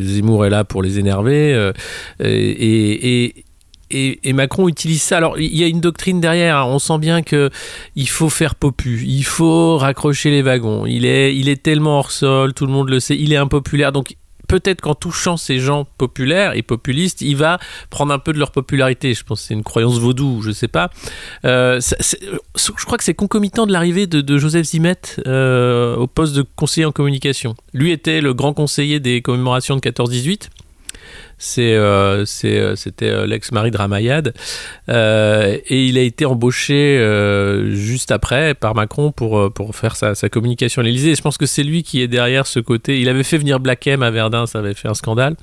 Zemmour 0.00 0.46
est 0.46 0.50
là 0.50 0.64
pour 0.64 0.82
les 0.82 0.98
énerver 0.98 1.72
et, 2.20 2.26
et 2.26 3.44
et, 3.90 4.20
et 4.22 4.32
Macron 4.32 4.68
utilise 4.68 5.02
ça. 5.02 5.16
Alors, 5.16 5.38
il 5.38 5.56
y 5.56 5.64
a 5.64 5.66
une 5.66 5.80
doctrine 5.80 6.20
derrière. 6.20 6.58
hein. 6.58 6.64
On 6.66 6.78
sent 6.78 6.98
bien 6.98 7.22
que 7.22 7.50
il 7.96 8.08
faut 8.08 8.28
faire 8.28 8.54
popu, 8.54 9.02
il 9.06 9.22
faut 9.22 9.78
raccrocher 9.78 10.30
les 10.30 10.42
wagons. 10.42 10.84
Il 10.86 11.06
est, 11.06 11.34
il 11.34 11.48
est 11.48 11.62
tellement 11.62 11.98
hors 11.98 12.10
sol, 12.10 12.52
tout 12.52 12.66
le 12.66 12.72
monde 12.72 12.90
le 12.90 13.00
sait. 13.00 13.16
Il 13.16 13.32
est 13.32 13.36
impopulaire. 13.36 13.92
Donc, 13.92 14.16
peut-être 14.48 14.80
qu'en 14.80 14.94
touchant 14.94 15.36
ces 15.36 15.60
gens 15.60 15.86
populaires 15.98 16.56
et 16.56 16.62
populistes, 16.62 17.20
il 17.20 17.36
va 17.36 17.58
prendre 17.90 18.12
un 18.12 18.18
peu 18.18 18.32
de 18.32 18.38
leur 18.38 18.50
popularité. 18.50 19.14
Je 19.14 19.22
pense 19.22 19.42
que 19.42 19.46
c'est 19.48 19.54
une 19.54 19.62
croyance 19.62 19.98
vaudou, 19.98 20.42
je 20.42 20.50
sais 20.50 20.68
pas. 20.68 20.90
Euh, 21.44 21.80
je 21.80 22.84
crois 22.84 22.98
que 22.98 23.04
c'est 23.04 23.14
concomitant 23.14 23.66
de 23.66 23.72
l'arrivée 23.72 24.06
de, 24.06 24.20
de 24.20 24.38
Joseph 24.38 24.66
Zimet 24.66 24.96
euh, 25.26 25.96
au 25.96 26.06
poste 26.06 26.34
de 26.34 26.42
conseiller 26.56 26.86
en 26.86 26.92
communication. 26.92 27.54
Lui 27.72 27.92
était 27.92 28.20
le 28.20 28.34
grand 28.34 28.54
conseiller 28.54 28.98
des 28.98 29.22
commémorations 29.22 29.76
de 29.76 29.80
14-18. 29.80 30.48
C'est, 31.38 31.74
euh, 31.74 32.24
euh, 32.44 32.76
c'était 32.76 33.10
euh, 33.10 33.26
l'ex-mari 33.26 33.70
de 33.70 33.76
Ramayad. 33.76 34.34
Et 34.88 35.86
il 35.86 35.96
a 35.96 36.02
été 36.02 36.24
embauché 36.24 36.98
juste 37.70 38.10
après 38.10 38.54
par 38.54 38.74
Macron 38.74 39.12
pour, 39.12 39.52
pour 39.52 39.74
faire 39.74 39.96
sa, 39.96 40.14
communication 40.28 40.82
à 40.82 40.84
l'Élysée. 40.84 41.10
Et 41.10 41.14
je 41.14 41.22
pense 41.22 41.38
que 41.38 41.46
c'est 41.46 41.62
lui 41.62 41.82
qui 41.82 42.02
est 42.02 42.08
derrière 42.08 42.46
ce 42.46 42.60
côté. 42.60 43.00
Il 43.00 43.08
avait 43.08 43.22
fait 43.22 43.38
venir 43.38 43.60
Black 43.60 43.86
M 43.86 44.02
à 44.02 44.10
Verdun, 44.10 44.46
ça 44.46 44.58
avait 44.58 44.74
fait 44.74 44.88
un 44.88 44.94
scandale. 44.94 45.36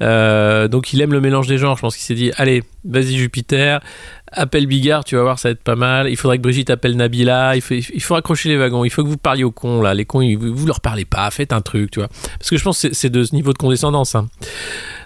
Donc 0.00 0.92
il 0.92 1.00
aime 1.00 1.12
le 1.12 1.20
mélange 1.20 1.46
des 1.46 1.58
genres. 1.58 1.76
Je 1.76 1.82
pense 1.82 1.96
qu'il 1.96 2.04
s'est 2.04 2.14
dit 2.14 2.30
allez, 2.36 2.62
vas-y 2.84 3.16
Jupiter, 3.16 3.80
appelle 4.32 4.66
Bigard, 4.66 5.04
tu 5.04 5.16
vas 5.16 5.22
voir, 5.22 5.38
ça 5.38 5.48
va 5.48 5.52
être 5.52 5.62
pas 5.62 5.76
mal. 5.76 6.08
Il 6.08 6.16
faudrait 6.16 6.38
que 6.38 6.42
Brigitte 6.42 6.70
appelle 6.70 6.96
Nabila. 6.96 7.56
Il 7.56 7.62
faut, 7.62 7.74
il 7.74 8.02
faut 8.02 8.14
accrocher 8.14 8.48
les 8.48 8.56
wagons. 8.56 8.84
Il 8.84 8.90
faut 8.90 9.02
que 9.04 9.08
vous 9.08 9.16
parliez 9.16 9.44
aux 9.44 9.50
cons 9.50 9.80
là. 9.82 9.94
Les 9.94 10.04
cons, 10.04 10.20
ils- 10.20 10.36
vous 10.36 10.66
leur 10.66 10.80
parlez 10.80 11.04
pas. 11.04 11.30
Faites 11.30 11.52
un 11.52 11.60
truc, 11.60 11.90
tu 11.90 12.00
vois. 12.00 12.08
Parce 12.38 12.50
que 12.50 12.56
je 12.56 12.64
pense 12.64 12.76
que 12.82 12.88
c'est- 12.88 12.94
c'est 12.94 13.10
de 13.10 13.24
ce 13.24 13.34
niveau 13.34 13.52
de 13.52 13.58
condescendance. 13.58 14.14
hein. 14.14 14.28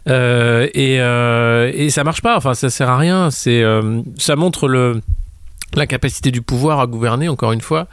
Euh, 0.09 0.69
et, 0.75 1.01
euh, 1.01 1.71
et 1.75 1.91
ça 1.91 2.05
marche 2.05 2.23
pas. 2.23 2.37
Enfin, 2.37 2.55
ça 2.55 2.71
sert 2.71 2.89
à 2.89 2.97
rien. 2.99 3.31
C'est, 3.31 3.63
euh, 3.63 4.01
ça 4.19 4.37
montre 4.37 4.69
le 4.69 5.01
la 5.75 5.87
capacité 5.87 6.31
du 6.31 6.41
pouvoir 6.43 6.81
à 6.81 6.87
gouverner, 6.87 7.29
encore 7.29 7.53
une 7.53 7.61
fois, 7.61 7.87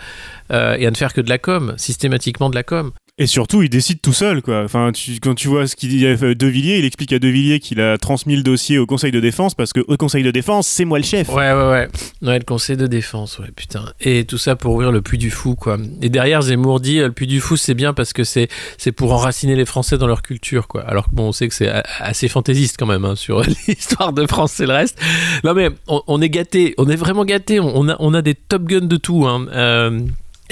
euh, 0.52 0.76
et 0.80 0.86
à 0.88 0.92
ne 0.92 0.96
faire 0.96 1.12
que 1.12 1.20
de 1.20 1.28
la 1.28 1.38
com, 1.40 1.74
systématiquement 1.76 2.50
de 2.50 2.56
la 2.56 2.64
com. 2.64 2.92
Et 3.20 3.28
surtout, 3.28 3.62
il 3.62 3.70
décide 3.70 4.02
tout 4.02 4.12
seul, 4.12 4.42
quoi. 4.42 4.64
Enfin, 4.64 4.92
quand 5.22 5.36
tu 5.36 5.48
vois 5.48 5.68
ce 5.68 5.76
qu'il 5.76 5.90
dit 5.90 6.08
à 6.08 6.16
De 6.16 6.48
Villiers, 6.48 6.80
il 6.80 6.86
explique 6.86 7.14
à 7.14 7.20
De 7.20 7.28
Villiers 7.28 7.60
qu'il 7.60 7.80
a 7.80 8.00
transmis 8.00 8.36
le 8.36 8.42
dossier 8.42 8.80
au 8.80 8.88
Conseil 8.88 9.12
de 9.12 9.20
défense 9.20 9.54
parce 9.54 9.72
que 9.72 9.82
au 9.88 9.98
Conseil 9.98 10.24
de 10.24 10.32
défense, 10.32 10.66
c'est 10.66 10.84
moi 10.84 10.98
le 10.98 11.04
chef. 11.04 11.30
Ouais, 11.30 11.54
ouais, 11.54 11.70
ouais. 11.70 11.88
Ouais, 12.24 12.40
le 12.40 12.44
conseil 12.44 12.76
de 12.76 12.88
défense, 12.88 13.38
ouais, 13.38 13.52
putain. 13.56 13.86
Et 14.02 14.26
tout 14.26 14.40
ça 14.40 14.56
pour 14.56 14.74
ouvrir 14.74 14.92
le 14.92 15.04
puits 15.04 15.20
du 15.20 15.30
fou, 15.30 15.54
quoi. 15.54 15.78
Et 16.02 16.10
derrière, 16.10 16.42
Zemmour 16.42 16.80
dit, 16.80 17.02
euh, 17.02 17.08
le 17.08 17.12
puits 17.12 17.28
du 17.28 17.40
fou, 17.40 17.56
c'est 17.56 17.76
bien 17.76 17.94
parce 17.94 18.14
que 18.14 18.24
c'est, 18.24 18.48
c'est 18.80 18.92
pour 18.92 19.14
enraciner 19.14 19.56
les 19.56 19.66
Français 19.66 20.00
dans 20.00 20.08
leur 20.08 20.24
culture, 20.24 20.68
quoi. 20.68 20.82
Alors 20.82 21.12
que 21.12 21.16
bon, 21.16 21.28
on 21.28 21.32
sait 21.32 21.48
que 21.48 21.54
c'est 21.54 21.72
assez 22.00 22.28
fantaisiste 22.28 22.78
quand 22.80 22.88
même, 22.88 23.06
hein, 23.06 23.16
sur 23.16 23.42
l'histoire 23.68 24.14
de 24.14 24.26
France 24.26 24.60
et 24.60 24.66
le 24.66 24.74
reste. 24.74 25.00
Non, 25.44 25.54
mais 25.54 25.70
on, 25.88 26.20
est 26.20 26.30
gâté, 26.30 26.74
on 26.80 26.90
est 26.90 26.96
vraiment 26.96 27.26
gâté. 27.26 27.60
On, 27.60 27.90
a, 27.90 27.96
on 28.00 28.16
a 28.16 28.24
des 28.24 28.34
top 28.34 28.64
guns 28.64 28.88
de 28.88 28.98
tout, 28.98 29.28
hein. 29.28 29.46
Euh, 29.52 30.00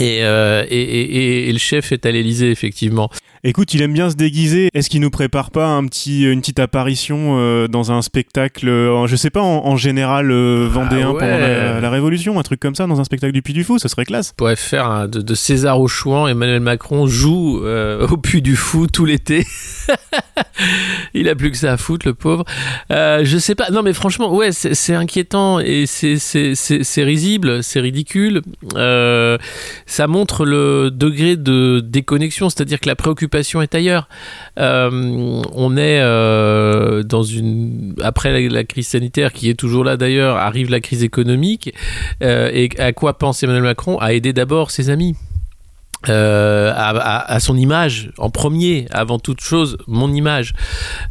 et, 0.02 0.24
euh, 0.24 0.66
et, 0.70 0.82
et, 0.82 1.50
et- 1.50 1.52
le 1.54 1.60
chef 1.60 1.92
est 1.92 2.06
à 2.06 2.12
l'Elysée, 2.12 2.52
effectivement. 2.52 3.10
Écoute, 3.44 3.74
il 3.74 3.82
aime 3.82 3.94
bien 3.94 4.10
se 4.12 4.16
déguiser. 4.16 4.70
Est-ce 4.76 4.88
qu'il 4.88 5.02
nous 5.02 5.10
prépare 5.10 5.50
pas 5.50 5.66
un 5.66 5.86
petit, 5.88 6.24
une 6.26 6.42
petite 6.42 6.60
apparition 6.60 7.38
euh, 7.40 7.68
dans 7.68 7.92
un 7.92 8.04
spectacle, 8.04 8.70
euh, 8.70 9.08
je 9.08 9.16
sais 9.16 9.32
pas, 9.32 9.42
en, 9.42 9.66
en 9.66 9.76
général 9.78 10.30
euh, 10.32 10.68
vendéen 10.70 11.08
Ah 11.10 11.12
ouais. 11.14 11.20
pendant 11.20 11.38
la, 11.40 11.80
la 11.82 11.90
Révolution, 11.90 12.38
un 12.40 12.44
truc 12.44 12.60
comme 12.60 12.76
ça, 12.76 12.86
dans 12.86 13.00
un 13.00 13.04
spectacle 13.04 13.34
du 13.34 13.42
Puy 13.42 13.54
du 13.54 13.64
Fou, 13.64 13.80
ça 13.80 13.90
serait 13.90 14.06
classe. 14.06 14.34
On 14.34 14.38
pourrait 14.38 14.56
faire 14.56 15.10
de, 15.10 15.22
de 15.22 15.34
César 15.34 15.82
au 15.82 15.88
Chouan, 15.88 16.28
Emmanuel 16.28 16.60
Macron 16.60 17.08
joue 17.08 17.62
euh, 17.64 18.08
au 18.08 18.18
puits 18.18 18.44
du 18.44 18.56
fou 18.56 18.86
tout 18.86 19.06
l'été. 19.06 19.44
Il 21.16 21.28
a 21.28 21.34
plus 21.34 21.50
que 21.50 21.58
ça 21.58 21.74
à 21.74 21.78
foutre, 21.78 22.06
le 22.08 22.14
pauvre. 22.14 22.46
Euh, 22.92 23.22
je 23.24 23.40
sais 23.40 23.56
pas. 23.56 23.72
Non, 23.72 23.82
mais 23.82 23.94
franchement, 23.94 24.32
ouais, 24.36 24.52
c'est 24.52 24.94
inquiétant 24.94 25.60
et 25.60 25.86
c'est- 25.88 26.18
c'est 26.20 26.54
c'est- 26.54 26.84
c'est 26.84 27.04
risible, 27.04 27.64
c'est 27.64 27.80
ridicule. 27.80 28.42
Euh, 28.76 29.40
ça 29.88 30.06
montre 30.06 30.46
le 30.46 30.92
degré 30.92 31.38
de 31.38 31.80
déconnexion, 31.84 32.50
c'est-à-dire 32.52 32.80
que 32.80 32.88
la 32.88 32.96
préoccupation 32.96 33.31
est 33.36 33.76
ailleurs. 33.76 34.08
Euh, 34.60 34.90
on 35.54 35.78
est 35.78 36.02
euh, 36.02 37.04
dans 37.04 37.24
une 37.24 37.96
après 38.04 38.32
la, 38.32 38.54
la 38.54 38.64
crise 38.64 38.88
sanitaire 38.88 39.34
qui 39.34 39.50
est 39.50 39.56
toujours 39.56 39.84
là 39.84 39.98
d'ailleurs, 39.98 40.38
arrive 40.38 40.70
la 40.70 40.80
crise 40.80 41.04
économique. 41.04 41.74
Euh, 42.24 42.50
et 42.54 42.70
à 42.80 42.94
quoi 42.94 43.18
pense 43.18 43.44
Emmanuel 43.44 43.64
Macron? 43.64 43.98
À 44.00 44.14
aider 44.14 44.34
d'abord 44.34 44.72
ses 44.72 44.90
amis. 44.90 45.16
Euh, 46.10 46.72
à, 46.76 46.90
à- 46.98 47.34
à 47.34 47.40
son 47.40 47.56
image 47.56 48.10
en 48.18 48.32
premier, 48.32 48.88
avant 48.90 49.20
toute 49.20 49.40
chose, 49.42 49.78
mon 49.86 50.12
image. 50.12 50.54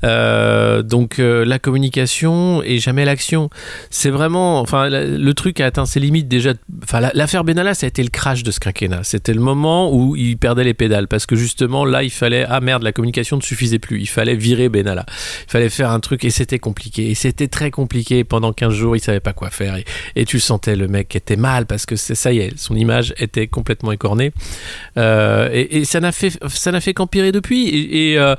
Euh, 0.02 0.82
donc 0.82 1.20
euh, 1.20 1.44
la 1.44 1.60
communication 1.60 2.60
et 2.64 2.78
jamais 2.78 3.04
l'action. 3.04 3.50
C'est 3.90 4.10
vraiment, 4.10 4.58
enfin, 4.60 4.88
le 4.90 5.32
truc 5.34 5.60
a 5.60 5.66
atteint 5.66 5.86
ses 5.86 6.00
limites 6.00 6.26
déjà. 6.26 6.54
Enfin, 6.82 6.98
la- 7.00 7.12
l'affaire 7.14 7.44
Benalla, 7.44 7.74
ça 7.74 7.86
a 7.86 7.88
été 7.88 8.02
le 8.02 8.08
crash 8.08 8.42
de 8.42 8.50
ce 8.50 8.58
quinquennat. 8.58 9.04
C'était 9.04 9.32
le 9.32 9.40
moment 9.40 9.94
où 9.94 10.16
il 10.16 10.36
perdait 10.36 10.64
les 10.64 10.74
pédales 10.74 11.06
parce 11.06 11.24
que 11.26 11.36
justement 11.36 11.84
là, 11.84 12.02
il 12.02 12.10
fallait, 12.10 12.44
ah 12.48 12.60
merde, 12.60 12.82
la 12.82 12.90
communication 12.92 13.36
ne 13.36 13.42
suffisait 13.42 13.78
plus. 13.78 14.00
Il 14.00 14.08
fallait 14.08 14.34
virer 14.34 14.68
Benalla. 14.68 15.06
Il 15.46 15.50
fallait 15.50 15.68
faire 15.68 15.90
un 15.92 16.00
truc 16.00 16.24
et 16.24 16.30
c'était 16.30 16.58
compliqué. 16.58 17.10
Et 17.10 17.14
c'était 17.14 17.48
très 17.48 17.70
compliqué. 17.70 18.24
Pendant 18.24 18.52
15 18.52 18.72
jours, 18.74 18.96
il 18.96 19.00
savait 19.00 19.20
pas 19.20 19.32
quoi 19.34 19.50
faire. 19.50 19.76
Et, 20.16 20.24
tu 20.24 20.40
sentais 20.40 20.74
le 20.76 20.86
mec 20.88 21.14
était 21.16 21.36
mal 21.36 21.66
parce 21.66 21.86
que 21.86 21.96
ça 21.96 22.32
y 22.32 22.38
est, 22.38 22.56
son 22.58 22.74
image 22.76 23.14
était 23.18 23.46
complètement 23.46 23.92
écornée. 23.92 24.32
Euh, 24.96 25.48
et, 25.52 25.84
ça 25.84 26.00
n'a 26.00 26.12
fait 26.12 26.38
ça 26.48 26.72
n'a 26.72 26.80
fait 26.80 26.94
qu'empirer 26.94 27.32
depuis. 27.32 27.68
Et, 27.68 28.18
euh, 28.18 28.34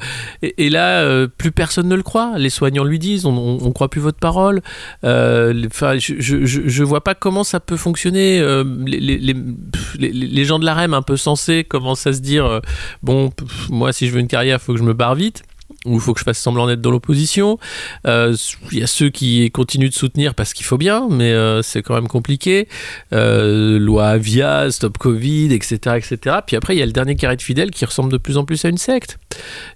là, 0.57 1.01
euh, 1.01 1.27
plus 1.27 1.51
personne 1.51 1.88
ne 1.88 1.95
le 1.95 2.03
croit. 2.03 2.33
Les 2.38 2.50
soignants 2.50 2.83
lui 2.83 3.00
disent, 3.00 3.25
on, 3.25 3.60
on 3.62 3.71
croit 3.71 3.89
plus 3.89 4.01
votre 4.01 4.19
parole. 4.19 4.62
Enfin, 5.03 5.98
je, 5.98 6.15
je, 6.19 6.83
vois 6.83 7.03
pas 7.03 7.15
comment 7.15 7.43
ça 7.43 7.60
peut 7.60 7.77
fonctionner. 7.77 8.39
Les, 8.88 10.45
gens 10.45 10.60
de 10.60 10.65
la 10.65 10.74
REM 10.74 10.93
un 10.93 11.01
peu 11.01 11.17
sensés 11.17 11.63
commencent 11.63 12.07
à 12.07 12.13
se 12.13 12.21
dire, 12.21 12.62
bon, 13.03 13.31
moi, 13.69 13.93
si 13.93 14.07
je 14.07 14.13
veux 14.13 14.19
une 14.19 14.27
carrière, 14.27 14.62
faut 14.62 14.74
que 14.74 14.79
je 14.79 14.83
me 14.83 14.93
barre 14.93 15.15
vite 15.15 15.43
ou 15.86 15.96
il 15.96 16.00
faut 16.00 16.13
que 16.13 16.20
je 16.20 16.26
fasse 16.26 16.38
semblant 16.38 16.67
d'être 16.67 16.82
dans 16.82 16.91
l'opposition. 16.91 17.58
Euh, 18.06 18.36
Il 18.72 18.80
y 18.80 18.84
a 18.84 18.88
ceux 18.88 19.10
qui 19.10 19.50
continuent 19.52 19.89
de 19.89 19.94
soutenir 19.94 20.36
parce 20.36 20.54
qu'il 20.54 20.65
faut 20.65 20.78
bien, 20.78 21.08
mais 21.10 21.32
euh, 21.32 21.62
c'est 21.62 21.82
quand 21.82 21.96
même 21.96 22.08
compliqué. 22.08 22.67
Euh, 23.13 23.80
loi 23.80 24.08
Avia, 24.10 24.70
Stop 24.70 24.98
Covid, 24.98 25.54
etc., 25.54 25.98
etc. 25.98 26.38
Puis 26.46 26.56
après, 26.56 26.76
il 26.76 26.80
y 26.80 26.84
a 26.84 26.86
le 26.86 26.91
dernier 26.91 27.15
carré 27.15 27.36
de 27.36 27.41
fidèles 27.41 27.72
qui 27.72 27.86
ressemble 27.86 28.12
de 28.12 28.17
plus 28.17 28.38
en 28.38 28.46
plus 28.46 28.63
à 28.65 28.70
une 28.70 28.78
secte. 28.78 29.17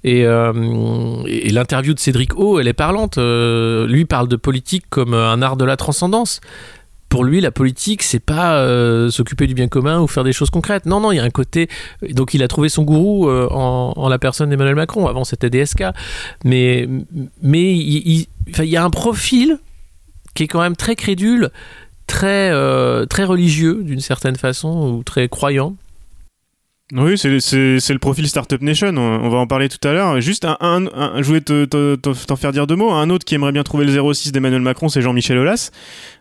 Et, 0.04 0.22
et 0.22 1.50
l'interview 1.50 1.94
de 1.94 2.00
Cédric 2.00 2.38
O, 2.38 2.60
elle 2.60 2.68
est 2.68 2.74
parlante. 2.74 3.18
Lui 3.18 4.06
parle 4.06 4.28
de 4.28 4.36
politique 4.36 4.86
comme 4.90 5.14
un 5.14 5.42
art 5.42 5.58
de 5.58 5.66
la 5.66 5.78
transcendance. 5.78 6.42
Pour 7.10 7.24
lui, 7.24 7.40
la 7.40 7.52
politique, 7.52 8.04
c'est 8.04 8.20
pas 8.20 8.58
euh, 8.58 9.10
s'occuper 9.10 9.48
du 9.48 9.54
bien 9.54 9.68
commun 9.68 10.02
ou 10.02 10.08
faire 10.08 10.24
des 10.24 10.34
choses 10.34 10.50
concrètes. 10.50 10.86
Non, 10.86 11.00
non, 11.00 11.12
il 11.12 11.18
y 11.18 11.20
a 11.20 11.24
un 11.24 11.30
côté. 11.30 11.70
Donc, 12.10 12.34
il 12.34 12.44
a 12.44 12.48
trouvé 12.48 12.68
son 12.68 12.84
gourou 12.84 13.30
euh, 13.30 13.48
en, 13.52 14.10
la 14.10 14.20
personne 14.20 14.50
d'Emmanuel 14.50 14.76
Macron. 14.76 15.08
Avant, 15.08 15.24
c'était 15.24 15.50
DSK. 15.50 15.84
Mais, 16.44 16.90
mais 17.42 17.74
il 17.76 18.28
y 18.64 18.78
a 18.78 18.84
un 18.84 18.90
profil 18.90 19.60
qui 20.34 20.44
est 20.44 20.48
quand 20.48 20.62
même 20.62 20.76
très 20.76 20.96
crédule, 20.96 21.52
très, 22.08 22.52
euh, 22.52 23.06
très 23.06 23.24
religieux 23.24 23.82
d'une 23.84 24.02
certaine 24.02 24.36
façon, 24.36 24.96
ou 24.98 25.04
très 25.04 25.30
croyant. 25.30 25.76
Oui, 26.94 27.18
c'est 27.18 27.30
le 27.32 27.98
profil 27.98 28.28
Startup 28.28 28.62
Nation, 28.62 28.90
on, 28.96 29.30
va 29.30 29.40
en 29.40 29.48
parler 29.48 29.70
tout 29.70 29.88
à 29.88 29.92
l'heure. 29.92 30.22
Juste 30.22 30.46
un, 30.46 30.56
un- 30.62 30.88
je 31.18 31.24
voulais 31.24 31.42
te- 31.42 31.66
te- 31.66 31.96
te- 31.96 32.26
t'en 32.28 32.36
faire 32.36 32.52
dire 32.52 32.68
deux 32.68 32.76
mots. 32.76 32.92
Un 32.92 33.10
autre 33.10 33.26
qui 33.26 33.34
aimerait 33.34 33.52
bien 33.52 33.64
trouver 33.64 33.86
le 33.86 34.14
06 34.14 34.32
d'Emmanuel 34.32 34.62
Macron, 34.62 34.88
c'est 34.88 35.02
Jean-Michel 35.02 35.40
Aulas, 35.40 35.72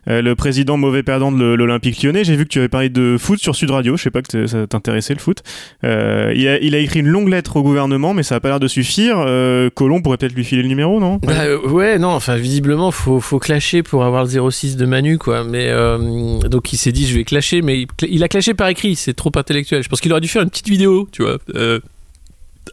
euh, 0.09 0.23
le 0.23 0.33
président 0.33 0.75
mauvais 0.77 1.03
perdant 1.03 1.31
de 1.31 1.43
l'Olympique 1.53 2.01
lyonnais. 2.01 2.23
J'ai 2.23 2.35
vu 2.35 2.45
que 2.45 2.49
tu 2.49 2.57
avais 2.57 2.67
parlé 2.67 2.89
de 2.89 3.15
foot 3.19 3.37
sur 3.39 3.55
Sud 3.55 3.69
Radio, 3.69 3.95
je 3.95 4.01
sais 4.01 4.09
pas 4.09 4.23
que 4.23 4.47
ça 4.47 4.65
t'intéressait 4.65 5.13
le 5.13 5.19
foot. 5.19 5.43
Euh, 5.83 6.33
il, 6.35 6.47
a, 6.47 6.57
il 6.59 6.73
a 6.73 6.79
écrit 6.79 7.01
une 7.01 7.09
longue 7.09 7.29
lettre 7.29 7.57
au 7.57 7.61
gouvernement, 7.61 8.15
mais 8.15 8.23
ça 8.23 8.33
a 8.33 8.39
pas 8.39 8.49
l'air 8.49 8.59
de 8.59 8.67
suffire. 8.67 9.17
Euh, 9.19 9.69
Colomb 9.69 10.01
pourrait 10.01 10.17
peut-être 10.17 10.33
lui 10.33 10.43
filer 10.45 10.63
le 10.63 10.67
numéro, 10.67 10.99
non? 10.99 11.19
Bah, 11.21 11.43
euh, 11.43 11.59
ouais, 11.69 11.99
non, 11.99 12.09
enfin, 12.09 12.37
visiblement, 12.37 12.89
faut, 12.89 13.19
faut 13.19 13.37
clasher 13.37 13.83
pour 13.83 14.03
avoir 14.03 14.25
le 14.25 14.49
06 14.49 14.77
de 14.77 14.85
Manu, 14.87 15.19
quoi. 15.19 15.43
Mais, 15.43 15.67
euh, 15.69 16.39
donc, 16.39 16.73
il 16.73 16.77
s'est 16.77 16.91
dit, 16.91 17.05
je 17.05 17.15
vais 17.15 17.23
clasher, 17.23 17.61
mais 17.61 17.81
il, 17.81 17.87
il 18.09 18.23
a 18.23 18.27
clashé 18.27 18.55
par 18.55 18.67
écrit, 18.69 18.95
c'est 18.95 19.13
trop 19.13 19.31
intellectuel. 19.35 19.83
Je 19.83 19.89
pense 19.89 20.01
qu'il 20.01 20.11
aurait 20.11 20.21
dû 20.21 20.27
faire 20.27 20.41
une 20.41 20.49
petite 20.55 20.69
vidéo, 20.69 21.07
tu 21.11 21.21
vois. 21.23 21.37
euh, 21.55 21.79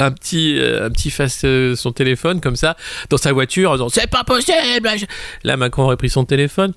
un 0.01 0.11
petit, 0.11 0.57
euh, 0.59 0.87
un 0.87 0.91
petit 0.91 1.11
face 1.11 1.43
euh, 1.45 1.77
son 1.77 1.93
téléphone 1.93 2.41
comme 2.41 2.57
ça 2.57 2.77
dans 3.11 3.17
sa 3.17 3.33
voiture 3.33 3.71
en 3.71 3.75
disant 3.75 3.89
c'est 3.89 4.09
pas 4.11 4.25
possible 4.25 4.53
là 5.45 5.57
Macron 5.57 5.85
aurait 5.85 5.97
pris 5.97 6.11
son 6.11 6.25
téléphone 6.25 6.73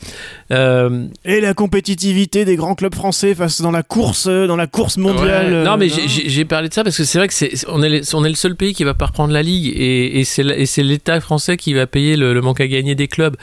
Euh, 0.51 1.05
Et 1.25 1.41
la 1.41 1.53
compétitivité 1.53 2.45
des 2.45 2.55
grands 2.55 2.75
clubs 2.75 2.93
français 2.93 3.33
face 3.33 3.61
dans 3.61 3.71
la 3.71 3.81
course, 3.83 4.27
euh, 4.27 4.45
dans 4.47 4.55
la 4.55 4.67
course 4.67 4.97
mondiale. 4.97 5.53
Ouais. 5.53 5.63
Non, 5.63 5.77
mais 5.77 5.87
j'ai- 5.89 6.45
parlé 6.45 6.69
de 6.69 6.73
ça 6.73 6.83
parce 6.83 6.95
que 6.97 7.03
c'est 7.03 7.17
vrai 7.17 7.27
que 7.27 7.33
c'est 7.33 7.51
on 7.67 7.81
est, 7.81 7.89
les- 7.89 8.13
on 8.15 8.23
est 8.23 8.29
le 8.29 8.35
seul 8.35 8.55
pays 8.55 8.73
qui 8.75 8.83
va 8.83 8.93
pas 8.93 9.07
reprendre 9.07 9.33
la 9.33 9.41
ligue 9.41 9.67
et, 9.75 10.19
et 10.19 10.23
c'est 10.25 10.83
l'État 10.83 11.19
français 11.19 11.57
qui 11.57 11.73
va 11.73 11.87
payer 11.87 12.15
le, 12.17 12.33
le 12.33 12.41
manque 12.41 12.61
à 12.61 12.67
gagner 12.67 12.93
des 12.93 13.07
clubs 13.07 13.35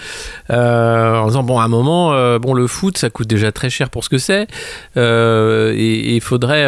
euh, 0.51 1.17
en 1.17 1.27
disant 1.27 1.43
bon 1.43 1.59
à 1.59 1.65
un 1.65 1.69
moment 1.69 2.39
bon 2.39 2.55
le 2.55 2.67
foot 2.69 2.97
ça 2.99 3.11
coûte 3.11 3.27
déjà 3.27 3.51
très 3.51 3.71
cher 3.71 3.91
pour 3.91 4.05
ce 4.05 4.09
que 4.09 4.19
c'est 4.19 4.47
et 4.97 6.15
il 6.15 6.21
faudrait 6.21 6.63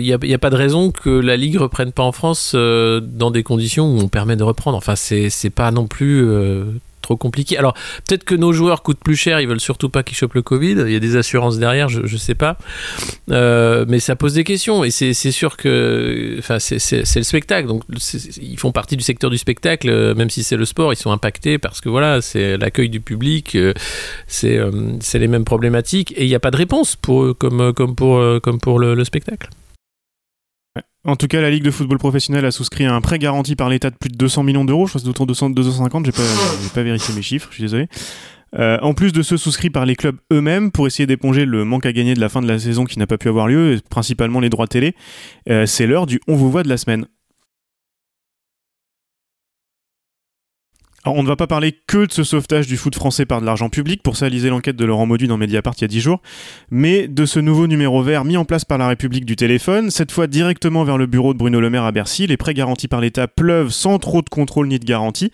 il 0.00 0.02
n'y 0.22 0.34
a 0.34 0.38
pas 0.38 0.50
de 0.50 0.56
raison 0.56 0.90
que 0.90 1.10
la 1.10 1.36
ligue 1.36 1.56
reprenne 1.58 1.92
pas 1.92 2.02
en 2.02 2.12
France 2.12 2.37
euh, 2.54 3.00
dans 3.00 3.30
des 3.30 3.42
conditions 3.42 3.86
où 3.94 3.98
on 4.00 4.08
permet 4.08 4.36
de 4.36 4.42
reprendre 4.44 4.76
enfin 4.76 4.94
c'est 4.96 5.50
pas 5.50 5.70
non 5.70 5.86
plus 5.86 6.24
euh, 6.26 6.64
trop 7.02 7.16
compliqué. 7.16 7.56
Alors 7.56 7.72
peut-être 8.06 8.24
que 8.24 8.34
nos 8.34 8.52
joueurs 8.52 8.82
coûtent 8.82 8.98
plus 9.02 9.16
cher, 9.16 9.40
ils 9.40 9.48
veulent 9.48 9.60
surtout 9.60 9.88
pas 9.88 10.02
qu'ils 10.02 10.16
chopent 10.16 10.34
le 10.34 10.42
Covid. 10.42 10.76
Il 10.86 10.90
y 10.92 10.96
a 10.96 11.00
des 11.00 11.16
assurances 11.16 11.58
derrière, 11.58 11.88
je, 11.88 12.04
je 12.04 12.16
sais 12.18 12.34
pas. 12.34 12.58
Euh, 13.30 13.86
mais 13.88 13.98
ça 13.98 14.14
pose 14.14 14.34
des 14.34 14.44
questions 14.44 14.84
et 14.84 14.90
c'est 14.90 15.14
sûr 15.14 15.56
que, 15.56 16.36
enfin, 16.38 16.58
c'est- 16.58 17.16
le 17.16 17.22
spectacle. 17.22 17.66
Donc 17.66 17.82
ils 18.42 18.58
font 18.58 18.72
partie 18.72 18.96
du 18.96 19.02
secteur 19.04 19.30
du 19.30 19.38
spectacle, 19.38 20.14
même 20.14 20.28
si 20.28 20.42
c'est 20.42 20.56
le 20.56 20.64
sport, 20.66 20.92
ils 20.92 20.96
sont 20.96 21.10
impactés 21.12 21.56
parce 21.58 21.80
que 21.80 21.88
voilà, 21.88 22.20
c'est 22.20 22.58
l'accueil 22.58 22.90
du 22.90 23.00
public, 23.00 23.56
c'est 24.26 24.58
les 25.14 25.28
mêmes 25.28 25.44
problématiques 25.44 26.12
et 26.16 26.24
il 26.24 26.28
n'y 26.28 26.34
a 26.34 26.40
pas 26.40 26.50
de 26.50 26.56
réponse 26.56 26.96
pour 26.96 27.36
comme 27.38 27.72
pour 27.74 28.78
le 28.78 29.04
spectacle. 29.04 29.48
En 31.08 31.16
tout 31.16 31.26
cas, 31.26 31.40
la 31.40 31.48
Ligue 31.48 31.62
de 31.62 31.70
football 31.70 31.96
professionnel 31.96 32.44
a 32.44 32.50
souscrit 32.50 32.84
un 32.84 33.00
prêt 33.00 33.18
garanti 33.18 33.56
par 33.56 33.70
l'État 33.70 33.88
de 33.88 33.96
plus 33.96 34.10
de 34.10 34.16
200 34.18 34.42
millions 34.42 34.66
d'euros. 34.66 34.84
Je 34.84 34.90
crois 34.90 35.00
que 35.00 35.04
c'est 35.06 35.10
autour 35.10 35.26
de 35.26 35.54
250. 35.54 36.04
J'ai 36.04 36.12
pas, 36.12 36.18
pas 36.74 36.82
vérifié 36.82 37.14
mes 37.14 37.22
chiffres. 37.22 37.48
Je 37.48 37.54
suis 37.54 37.62
désolé. 37.62 37.88
Euh, 38.58 38.76
en 38.82 38.92
plus 38.92 39.12
de 39.12 39.22
ceux 39.22 39.38
souscrits 39.38 39.70
par 39.70 39.86
les 39.86 39.96
clubs 39.96 40.18
eux-mêmes 40.30 40.70
pour 40.70 40.86
essayer 40.86 41.06
d'éponger 41.06 41.46
le 41.46 41.64
manque 41.64 41.86
à 41.86 41.94
gagner 41.94 42.12
de 42.12 42.20
la 42.20 42.28
fin 42.28 42.42
de 42.42 42.46
la 42.46 42.58
saison 42.58 42.84
qui 42.84 42.98
n'a 42.98 43.06
pas 43.06 43.16
pu 43.16 43.28
avoir 43.28 43.48
lieu, 43.48 43.80
principalement 43.88 44.38
les 44.38 44.50
droits 44.50 44.66
télé, 44.66 44.94
euh, 45.48 45.64
c'est 45.64 45.86
l'heure 45.86 46.04
du 46.04 46.20
On 46.28 46.36
vous 46.36 46.50
voit 46.50 46.62
de 46.62 46.68
la 46.68 46.76
semaine. 46.76 47.06
On 51.14 51.22
ne 51.22 51.28
va 51.28 51.36
pas 51.36 51.46
parler 51.46 51.74
que 51.86 52.06
de 52.06 52.12
ce 52.12 52.24
sauvetage 52.24 52.66
du 52.66 52.76
foot 52.76 52.94
français 52.94 53.26
par 53.26 53.40
de 53.40 53.46
l'argent 53.46 53.68
public, 53.68 54.02
pour 54.02 54.16
ça 54.16 54.28
lisez 54.28 54.50
l'enquête 54.50 54.76
de 54.76 54.84
Laurent 54.84 55.06
Maudu 55.06 55.26
dans 55.26 55.36
Mediapart 55.36 55.74
il 55.78 55.82
y 55.82 55.84
a 55.84 55.88
10 55.88 56.00
jours, 56.00 56.20
mais 56.70 57.08
de 57.08 57.26
ce 57.26 57.40
nouveau 57.40 57.66
numéro 57.66 58.02
vert 58.02 58.24
mis 58.24 58.36
en 58.36 58.44
place 58.44 58.64
par 58.64 58.78
la 58.78 58.88
République 58.88 59.24
du 59.24 59.36
téléphone, 59.36 59.90
cette 59.90 60.12
fois 60.12 60.26
directement 60.26 60.84
vers 60.84 60.98
le 60.98 61.06
bureau 61.06 61.34
de 61.34 61.38
Bruno 61.38 61.60
Le 61.60 61.70
Maire 61.70 61.84
à 61.84 61.92
Bercy, 61.92 62.26
les 62.26 62.36
prêts 62.36 62.54
garantis 62.54 62.88
par 62.88 63.00
l'État 63.00 63.28
pleuvent 63.28 63.70
sans 63.70 63.98
trop 63.98 64.22
de 64.22 64.28
contrôle 64.28 64.68
ni 64.68 64.78
de 64.78 64.84
garantie. 64.84 65.30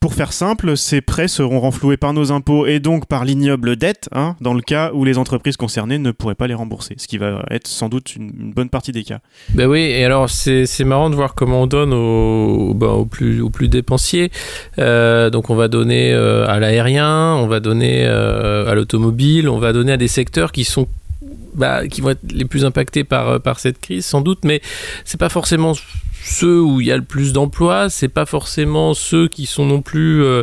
Pour 0.00 0.14
faire 0.14 0.32
simple, 0.32 0.76
ces 0.76 1.00
prêts 1.00 1.28
seront 1.28 1.60
renfloués 1.60 1.96
par 1.96 2.12
nos 2.12 2.32
impôts 2.32 2.66
et 2.66 2.80
donc 2.80 3.06
par 3.06 3.24
l'ignoble 3.24 3.76
dette, 3.76 4.08
hein, 4.12 4.36
dans 4.40 4.52
le 4.52 4.60
cas 4.60 4.90
où 4.92 5.04
les 5.04 5.18
entreprises 5.18 5.56
concernées 5.56 5.98
ne 5.98 6.10
pourraient 6.10 6.34
pas 6.34 6.46
les 6.46 6.54
rembourser, 6.54 6.94
ce 6.98 7.06
qui 7.06 7.18
va 7.18 7.44
être 7.50 7.66
sans 7.66 7.88
doute 7.88 8.14
une, 8.14 8.52
bonne 8.52 8.68
partie 8.68 8.92
des 8.92 9.04
cas. 9.04 9.20
Ben 9.50 9.66
oui, 9.66 9.80
et 9.80 10.04
alors 10.04 10.28
c'est 10.28 10.84
marrant 10.84 11.10
de 11.10 11.14
voir 11.14 11.34
comment 11.34 11.62
on 11.62 11.66
donne 11.66 11.92
aux, 11.92 12.74
ben, 12.74 13.06
plus, 13.10 13.40
aux 13.40 13.50
plus 13.50 13.68
dépensiers. 13.68 14.30
Euh, 14.78 15.30
donc 15.30 15.50
on 15.50 15.54
va 15.54 15.68
donner 15.68 16.12
euh, 16.12 16.46
à 16.46 16.58
l'aérien, 16.60 17.34
on 17.34 17.46
va 17.46 17.60
donner 17.60 18.04
euh, 18.06 18.70
à 18.70 18.74
l'automobile, 18.74 19.48
on 19.48 19.58
va 19.58 19.72
donner 19.72 19.92
à 19.92 19.96
des 19.96 20.08
secteurs 20.08 20.52
qui 20.52 20.64
sont 20.64 20.88
bah, 21.54 21.88
qui 21.88 22.02
vont 22.02 22.10
être 22.10 22.32
les 22.32 22.44
plus 22.44 22.66
impactés 22.66 23.02
par, 23.02 23.40
par 23.40 23.60
cette 23.60 23.80
crise 23.80 24.04
sans 24.04 24.20
doute, 24.20 24.40
mais 24.44 24.60
c'est 25.06 25.18
pas 25.18 25.30
forcément 25.30 25.72
ceux 26.26 26.60
où 26.60 26.80
il 26.80 26.86
y 26.88 26.92
a 26.92 26.96
le 26.96 27.02
plus 27.04 27.32
d'emplois, 27.32 27.88
c'est 27.88 28.08
pas 28.08 28.26
forcément 28.26 28.94
ceux 28.94 29.28
qui 29.28 29.46
sont 29.46 29.64
non 29.64 29.80
plus 29.80 30.22
euh, 30.24 30.42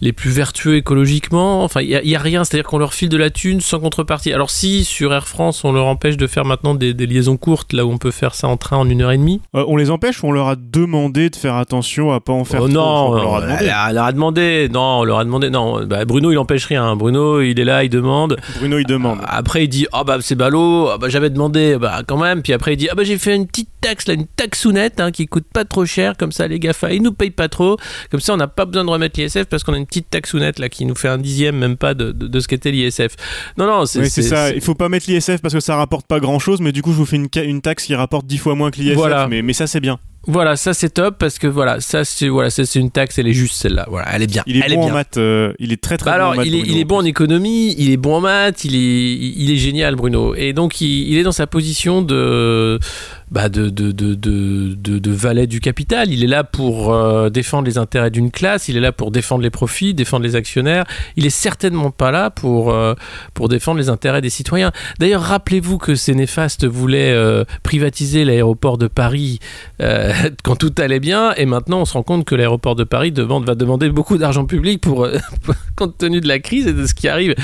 les 0.00 0.12
plus 0.12 0.30
vertueux 0.30 0.76
écologiquement. 0.76 1.62
Enfin, 1.64 1.80
il 1.82 1.88
y, 1.90 2.16
a 2.16 2.18
rien, 2.18 2.44
c'est-à-dire 2.44 2.66
qu'on 2.68 2.78
leur 2.78 2.94
file 2.94 3.08
de 3.08 3.16
la 3.16 3.30
thune 3.30 3.60
sans 3.60 3.78
contrepartie. 3.80 4.32
Alors 4.32 4.50
si 4.50 4.84
sur 4.84 5.12
Air 5.12 5.28
France 5.28 5.64
on 5.64 5.72
leur 5.72 5.86
empêche 5.86 6.16
de 6.16 6.26
faire 6.26 6.44
maintenant 6.44 6.74
des, 6.74 6.94
des 6.94 7.06
liaisons 7.06 7.36
courtes, 7.36 7.72
là 7.72 7.84
où 7.84 7.90
on 7.92 7.98
peut 7.98 8.10
faire 8.10 8.34
ça 8.34 8.48
en 8.48 8.56
train 8.56 8.76
en 8.78 8.88
une 8.88 9.02
heure 9.02 9.12
et 9.12 9.18
demie. 9.18 9.40
Euh, 9.54 9.64
on 9.68 9.76
les 9.76 9.90
empêche 9.90 10.22
ou 10.22 10.28
on 10.28 10.32
leur 10.32 10.48
a 10.48 10.56
demandé 10.56 11.30
de 11.30 11.36
faire 11.36 11.56
attention 11.56 12.12
à 12.12 12.20
pas 12.20 12.32
en 12.32 12.44
faire 12.44 12.62
Oh 12.62 12.68
trop 12.68 12.74
non, 12.74 13.08
on 13.10 13.14
leur 13.14 13.34
a 13.36 13.40
demandé. 13.42 13.66
leur 13.66 13.76
a- 13.78 13.92
leur 13.92 14.04
a 14.04 14.12
demandé. 14.12 14.68
Non, 14.72 14.98
on 15.00 15.04
leur 15.04 15.18
a 15.18 15.24
demandé. 15.24 15.50
Non, 15.50 15.84
bah, 15.84 16.04
Bruno 16.04 16.30
il 16.32 16.38
empêche 16.38 16.64
rien. 16.66 16.96
Bruno 16.96 17.40
il 17.40 17.58
est 17.60 17.64
là, 17.64 17.84
il 17.84 17.90
demande. 17.90 18.36
Bruno 18.58 18.78
il 18.78 18.86
demande. 18.86 19.18
Après, 19.26 19.64
il 19.64 19.68
dit 19.68 19.86
Ah 19.92 20.04
bah 20.04 20.16
c'est 20.20 20.34
ballot, 20.34 20.88
ah, 20.90 20.98
bah, 20.98 21.08
j'avais 21.08 21.30
demandé, 21.30 21.76
bah 21.78 22.02
quand 22.06 22.16
même. 22.16 22.42
Puis 22.42 22.52
après, 22.52 22.74
il 22.74 22.76
dit 22.76 22.88
Ah 22.90 22.94
bah 22.94 23.04
j'ai 23.04 23.18
fait 23.18 23.34
une 23.36 23.46
petite 23.46 23.68
taxe, 23.80 24.06
là, 24.08 24.14
une 24.14 24.26
taxounette 24.26 25.00
hein, 25.00 25.10
qui 25.18 25.26
coûte 25.26 25.46
pas 25.52 25.64
trop 25.64 25.84
cher, 25.84 26.14
comme 26.16 26.32
ça 26.32 26.46
les 26.48 26.58
GAFA 26.58 26.92
ils 26.92 27.02
nous 27.02 27.12
payent 27.12 27.30
pas 27.30 27.48
trop. 27.48 27.76
Comme 28.10 28.20
ça, 28.20 28.32
on 28.34 28.36
n'a 28.36 28.46
pas 28.48 28.64
besoin 28.64 28.84
de 28.84 28.90
remettre 28.90 29.20
l'ISF 29.20 29.44
parce 29.44 29.64
qu'on 29.64 29.74
a 29.74 29.76
une 29.76 29.86
petite 29.86 30.10
taxounette 30.10 30.58
là 30.58 30.68
qui 30.68 30.84
nous 30.86 30.94
fait 30.94 31.08
un 31.08 31.18
dixième, 31.18 31.56
même 31.56 31.76
pas 31.76 31.94
de, 31.94 32.12
de, 32.12 32.26
de 32.28 32.40
ce 32.40 32.48
qu'était 32.48 32.70
l'ISF. 32.70 33.16
Non, 33.56 33.66
non, 33.66 33.84
c'est 33.86 34.00
Oui, 34.00 34.08
ça. 34.10 34.50
Il 34.54 34.60
faut 34.60 34.74
pas 34.74 34.88
mettre 34.88 35.10
l'ISF 35.10 35.40
parce 35.42 35.54
que 35.54 35.60
ça 35.60 35.76
rapporte 35.76 36.06
pas 36.06 36.20
grand 36.20 36.38
chose, 36.38 36.60
mais 36.60 36.72
du 36.72 36.82
coup, 36.82 36.92
je 36.92 36.96
vous 36.98 37.06
fais 37.06 37.16
une, 37.16 37.28
une 37.44 37.60
taxe 37.60 37.84
qui 37.84 37.94
rapporte 37.94 38.26
10 38.26 38.38
fois 38.38 38.54
moins 38.54 38.70
que 38.70 38.78
l'ISF. 38.80 38.94
Voilà. 38.94 39.26
Mais, 39.28 39.42
mais 39.42 39.52
ça, 39.52 39.66
c'est 39.66 39.80
bien. 39.80 39.98
Voilà, 40.26 40.56
ça 40.56 40.74
c'est 40.74 40.90
top 40.90 41.16
parce 41.18 41.38
que 41.38 41.46
voilà, 41.46 41.80
ça 41.80 42.04
c'est 42.04 42.28
voilà, 42.28 42.50
c'est 42.50 42.74
une 42.74 42.90
taxe, 42.90 43.18
elle 43.18 43.28
est 43.28 43.32
juste 43.32 43.54
celle-là. 43.54 43.86
Voilà, 43.88 44.08
elle 44.14 44.22
est 44.24 44.26
bien. 44.26 44.42
Il 44.46 44.58
est 44.58 44.62
elle 44.66 44.74
bon 44.74 44.80
est 44.80 44.82
en 44.82 44.86
bien. 44.86 44.94
maths. 44.94 45.16
euh, 45.16 45.54
il 45.58 45.72
est 45.72 45.80
très 45.80 45.96
très 45.96 46.10
Bah 46.10 46.16
bon 46.18 46.22
alors, 46.22 46.32
en 46.32 46.36
maths. 46.36 46.46
il 46.46 46.54
est, 46.54 46.58
Bruno, 46.58 46.74
il 46.74 46.80
est 46.80 46.84
bon 46.84 46.96
en 46.98 47.04
économie, 47.04 47.74
il 47.78 47.90
est 47.92 47.96
bon 47.96 48.16
en 48.16 48.20
maths, 48.20 48.64
il 48.64 48.74
est, 48.74 49.14
il 49.14 49.50
est 49.50 49.56
génial, 49.56 49.94
Bruno. 49.96 50.34
Et 50.34 50.52
donc, 50.52 50.82
il, 50.82 51.08
il 51.08 51.16
est 51.16 51.22
dans 51.22 51.32
sa 51.32 51.46
position 51.46 52.02
de, 52.02 52.78
bah, 53.30 53.48
de, 53.48 53.68
de, 53.68 53.92
de, 53.92 54.14
de, 54.74 55.10
valet 55.10 55.46
du 55.46 55.60
capital. 55.60 56.12
Il 56.12 56.22
est 56.24 56.28
là 56.28 56.44
pour 56.44 56.92
euh, 56.92 57.30
défendre 57.30 57.66
les 57.66 57.78
intérêts 57.78 58.10
d'une 58.10 58.30
classe, 58.30 58.68
il 58.68 58.76
est 58.76 58.80
là 58.80 58.92
pour 58.92 59.10
défendre 59.10 59.42
les 59.42 59.50
profits, 59.50 59.94
défendre 59.94 60.24
les 60.24 60.36
actionnaires. 60.36 60.84
Il 61.16 61.26
est 61.26 61.30
certainement 61.30 61.90
pas 61.90 62.10
là 62.10 62.30
pour, 62.30 62.72
euh, 62.72 62.94
pour 63.34 63.48
défendre 63.48 63.78
les 63.78 63.88
intérêts 63.88 64.20
des 64.20 64.30
citoyens. 64.30 64.72
D'ailleurs, 64.98 65.22
rappelez-vous 65.22 65.78
que 65.78 65.94
ces 65.94 66.14
néfastes 66.14 66.66
voulaient 66.66 67.12
euh, 67.12 67.44
privatiser 67.62 68.24
l'aéroport 68.24 68.78
de 68.78 68.86
Paris 68.86 69.38
quand 70.44 70.56
tout 70.56 70.74
allait 70.78 71.00
bien, 71.00 71.32
et 71.36 71.46
maintenant 71.46 71.80
on 71.80 71.84
se 71.84 71.92
rend 71.92 72.02
compte 72.02 72.24
que 72.24 72.34
l'aéroport 72.34 72.74
de 72.76 72.84
Paris 72.84 73.12
demande, 73.12 73.46
va 73.46 73.54
demander 73.54 73.88
beaucoup 73.90 74.18
d'argent 74.18 74.44
public 74.44 74.80
pour, 74.82 75.06
compte 75.76 75.96
tenu 75.98 76.20
de 76.20 76.28
la 76.28 76.38
crise 76.38 76.66
et 76.66 76.72
de 76.72 76.86
ce 76.86 76.94
qui 76.94 77.08
arrive. 77.08 77.34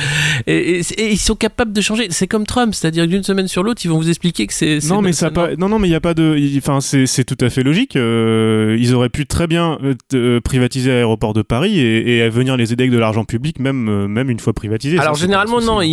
Et, 0.47 0.81
et- 0.81 0.81
et 0.99 1.11
ils 1.13 1.19
sont 1.19 1.35
capables 1.35 1.73
de 1.73 1.81
changer. 1.81 2.07
C'est 2.11 2.27
comme 2.27 2.47
Trump, 2.47 2.75
c'est-à-dire 2.75 3.07
d'une 3.07 3.23
semaine 3.23 3.49
sur 3.49 3.63
l'autre, 3.63 3.81
ils 3.85 3.89
vont 3.89 3.97
vous 3.99 4.09
expliquer 4.09 4.47
que 4.47 4.53
c'est. 4.53 4.79
Non 4.89 5.01
mais 5.03 5.13
ça 5.13 5.31
pas 5.31 5.51
non 5.57 5.69
non 5.69 5.74
mais 5.79 5.89
il 5.89 5.91
y 5.91 5.95
a 5.97 6.01
pas 6.01 6.15
de 6.15 6.37
enfin 6.59 6.81
c'est 6.81 7.25
tout 7.25 7.43
à 7.45 7.51
fait 7.51 7.63
logique 7.63 7.97
euh, 7.97 8.77
ils 8.79 8.95
auraient 8.95 9.09
pu 9.09 9.27
très 9.27 9.47
bien 9.47 9.79
euh, 9.83 9.95
euh, 10.15 10.41
privatiser 10.41 10.91
l'aéroport 10.91 11.33
de 11.33 11.43
Paris 11.43 11.79
et, 11.79 12.19
et 12.19 12.29
venir 12.29 12.57
les 12.57 12.73
aider 12.73 12.85
avec 12.85 12.93
de 12.93 12.99
l'argent 12.99 13.25
public 13.25 13.59
même 13.59 14.07
même 14.07 14.31
une 14.31 14.41
fois 14.41 14.53
privatisé. 14.53 14.99
Alors 14.99 15.15
généralement 15.15 15.61
non, 15.61 15.81
ils, 15.83 15.91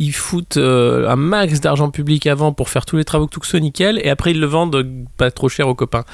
ils- 0.00 0.10
ils 0.10 0.12
foutent 0.12 0.56
euh, 0.56 1.08
un 1.08 1.16
max 1.16 1.60
d'argent 1.60 1.90
public 1.90 2.26
avant 2.26 2.52
pour 2.52 2.68
faire 2.68 2.84
tous 2.86 2.96
les 2.96 3.04
travaux 3.04 3.26
que 3.26 3.34
tout 3.34 3.44
soit 3.44 3.60
nickel, 3.60 4.00
et 4.02 4.08
après 4.10 4.32
ils 4.32 4.40
le 4.40 4.46
vendent 4.46 4.86
pas 5.16 5.30
trop 5.30 5.48
cher 5.48 5.68
aux 5.68 5.74
copains. 5.74 6.04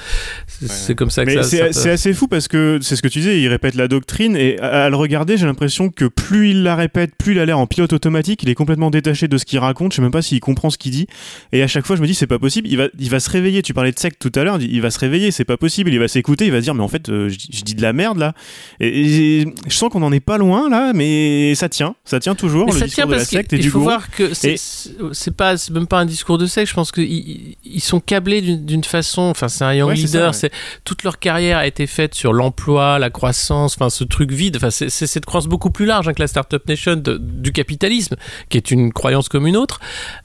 C'est 0.47 0.95
comme 0.95 1.09
ça 1.09 1.25
que 1.25 1.29
Mais 1.31 1.37
ça. 1.37 1.43
c'est 1.43 1.83
peut- 1.83 1.89
assez 1.91 2.13
fou 2.13 2.27
parce 2.27 2.47
que 2.47 2.79
c'est 2.81 2.95
ce 2.95 3.01
que 3.01 3.07
tu 3.07 3.19
disais, 3.19 3.41
il 3.41 3.47
répète 3.47 3.75
la 3.75 3.87
doctrine 3.87 4.35
et 4.35 4.59
à, 4.59 4.85
à 4.85 4.89
le 4.89 4.95
regarder, 4.95 5.37
j'ai 5.37 5.45
l'impression 5.45 5.89
que 5.89 6.05
plus 6.05 6.51
il 6.51 6.63
la 6.63 6.75
répète, 6.75 7.11
plus 7.17 7.33
il 7.33 7.39
a 7.39 7.45
l'air 7.45 7.59
en 7.59 7.67
pilote 7.67 7.93
automatique, 7.93 8.43
il 8.43 8.49
est 8.49 8.55
complètement 8.55 8.89
détaché 8.89 9.27
de 9.27 9.37
ce 9.37 9.45
qu'il 9.45 9.59
raconte, 9.59 9.91
je 9.91 9.97
sais 9.97 10.01
même 10.01 10.11
pas 10.11 10.21
s'il 10.21 10.39
comprend 10.39 10.69
ce 10.69 10.77
qu'il 10.77 10.91
dit. 10.91 11.07
Et 11.51 11.61
à 11.63 11.67
chaque 11.67 11.85
fois, 11.85 11.95
je 11.95 12.01
me 12.01 12.07
dis, 12.07 12.13
c'est 12.15 12.27
pas 12.27 12.39
possible, 12.39 12.67
il 12.69 12.77
va, 12.77 12.87
il 12.99 13.09
va 13.09 13.19
se 13.19 13.29
réveiller. 13.29 13.61
Tu 13.61 13.73
parlais 13.73 13.91
de 13.91 13.99
secte 13.99 14.19
tout 14.21 14.31
à 14.39 14.43
l'heure, 14.43 14.57
il 14.61 14.81
va 14.81 14.91
se 14.91 14.99
réveiller, 14.99 15.31
c'est 15.31 15.45
pas 15.45 15.57
possible, 15.57 15.91
il 15.91 15.99
va 15.99 16.07
s'écouter, 16.07 16.45
il 16.45 16.51
va 16.51 16.59
se 16.59 16.63
dire, 16.63 16.73
mais 16.75 16.83
en 16.83 16.87
fait, 16.87 17.09
euh, 17.09 17.29
je, 17.29 17.37
dis- 17.37 17.49
je 17.53 17.61
dis 17.63 17.75
de 17.75 17.81
la 17.81 17.93
merde 17.93 18.17
là. 18.17 18.33
Et, 18.79 19.41
et 19.41 19.45
je 19.67 19.73
sens 19.75 19.89
qu'on 19.91 20.03
en 20.03 20.11
est 20.11 20.19
pas 20.19 20.37
loin 20.37 20.69
là, 20.69 20.91
mais 20.93 21.55
ça 21.55 21.69
tient, 21.69 21.95
ça 22.05 22.19
tient 22.19 22.35
toujours, 22.35 22.65
Mais 22.67 22.73
le 22.73 22.79
ça 22.79 22.85
discours 22.85 23.03
tient 23.05 23.11
de 23.13 23.17
la 23.19 23.25
secte 23.25 23.53
et 23.53 23.57
du 23.57 23.71
faut 23.77 23.83
voir 23.83 24.09
que 24.11 24.33
c'est 24.33 24.55
Et- 24.55 25.31
pas 25.31 25.55
même 25.71 25.87
pas 25.87 25.99
un 25.99 26.05
discours 26.05 26.37
de 26.37 26.45
secte. 26.45 26.69
Je 26.69 26.73
pense 26.73 26.91
qu'ils 26.91 27.55
ils 27.65 27.81
sont 27.81 27.99
câblés 27.99 28.41
d'une 28.41 28.83
façon. 28.83 29.21
Enfin, 29.23 29.47
c'est 29.47 29.63
un 29.63 29.73
young 29.73 29.89
Ouais, 29.89 29.95
c'est 29.95 30.07
ça, 30.07 30.17
leader. 30.19 30.33
ouais. 30.43 30.51
Toute 30.83 31.03
leur 31.03 31.19
carrière 31.19 31.57
a 31.57 31.67
été 31.67 31.87
faite 31.87 32.13
sur 32.15 32.33
l'emploi, 32.33 32.99
la 32.99 33.09
croissance. 33.09 33.75
Enfin, 33.75 33.89
ce 33.89 34.03
truc 34.03 34.31
vide. 34.31 34.57
Enfin, 34.57 34.69
c'est 34.71 34.89
cette 34.89 35.25
croyance 35.25 35.47
beaucoup 35.47 35.69
plus 35.69 35.85
large 35.85 36.07
hein, 36.07 36.13
que 36.13 36.21
la 36.21 36.27
startup 36.27 36.67
nation 36.67 36.95
de- 36.95 37.17
du 37.17 37.51
capitalisme, 37.51 38.15
qui 38.49 38.57
est 38.57 38.71
une 38.71 38.91
croyance 38.93 39.29
comme 39.29 39.47
une 39.47 39.57
autre. 39.57 39.79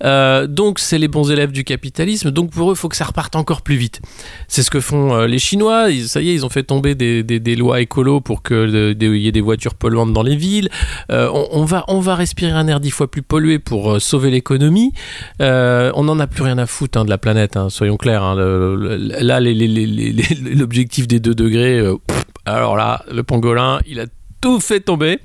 Euh, 0.05 0.47
donc, 0.47 0.79
c'est 0.79 0.99
les 0.99 1.09
bons 1.09 1.31
élèves 1.31 1.53
du 1.53 1.65
capitalisme. 1.65 2.31
Donc, 2.31 2.51
pour 2.51 2.71
eux, 2.71 2.75
il 2.75 2.79
faut 2.79 2.89
que 2.89 2.97
ça 2.97 3.05
reparte 3.05 3.37
encore 3.37 3.63
plus 3.63 3.77
vite. 3.77 4.01
C'est 4.49 4.63
ce 4.63 4.71
que 4.71 4.81
font 4.81 5.15
euh, 5.15 5.27
les 5.27 5.39
Chinois. 5.39 5.91
Ils- 5.91 6.09
ça 6.09 6.21
y 6.21 6.31
est, 6.31 6.35
ils 6.35 6.45
ont 6.47 6.51
fait 6.51 6.63
tomber 6.65 6.95
des, 6.95 7.23
des- 7.23 7.41
des 7.41 7.57
lois 7.57 7.81
écolo 7.81 8.21
pour 8.21 8.43
que 8.43 8.93
des- 8.93 9.07
il 9.07 9.17
y 9.23 9.29
ait 9.29 9.33
des 9.33 9.41
voitures 9.41 9.75
polluantes 9.75 10.13
dans 10.13 10.23
les 10.23 10.37
villes. 10.37 10.69
Euh, 11.11 11.29
on, 11.33 11.49
on 11.53 11.65
va, 11.65 11.85
on 11.89 12.01
va 12.01 12.15
respirer 12.15 12.53
un 12.53 12.67
air 12.69 12.81
dix 12.81 12.91
fois 12.91 13.11
plus 13.11 13.23
pour 13.59 13.93
euh, 13.93 13.99
sauver 13.99 14.31
l'économie. 14.31 14.93
Euh, 15.41 15.91
on 15.95 16.05
n'en 16.05 16.19
a 16.19 16.27
plus 16.27 16.43
rien 16.43 16.59
à 16.59 16.67
foutre 16.67 16.99
hein, 16.99 17.05
de 17.05 17.11
la 17.11 17.19
planète, 17.19 17.57
hein, 17.57 17.69
soyons 17.71 17.97
clairs. 17.97 18.23
hein. 18.23 18.35
Le- 18.35 18.97
là, 19.21 19.41
l'objectif 20.57 21.07
des 21.09 21.21
2 21.21 21.35
degrés, 21.35 21.79
euh, 21.79 21.97
alors 22.45 22.77
là, 22.77 23.05
le 23.13 23.23
pangolin, 23.23 23.79
il 23.87 24.01
a 24.01 24.07
tout 24.43 24.61
fait 24.61 24.81
tomber. 24.81 25.21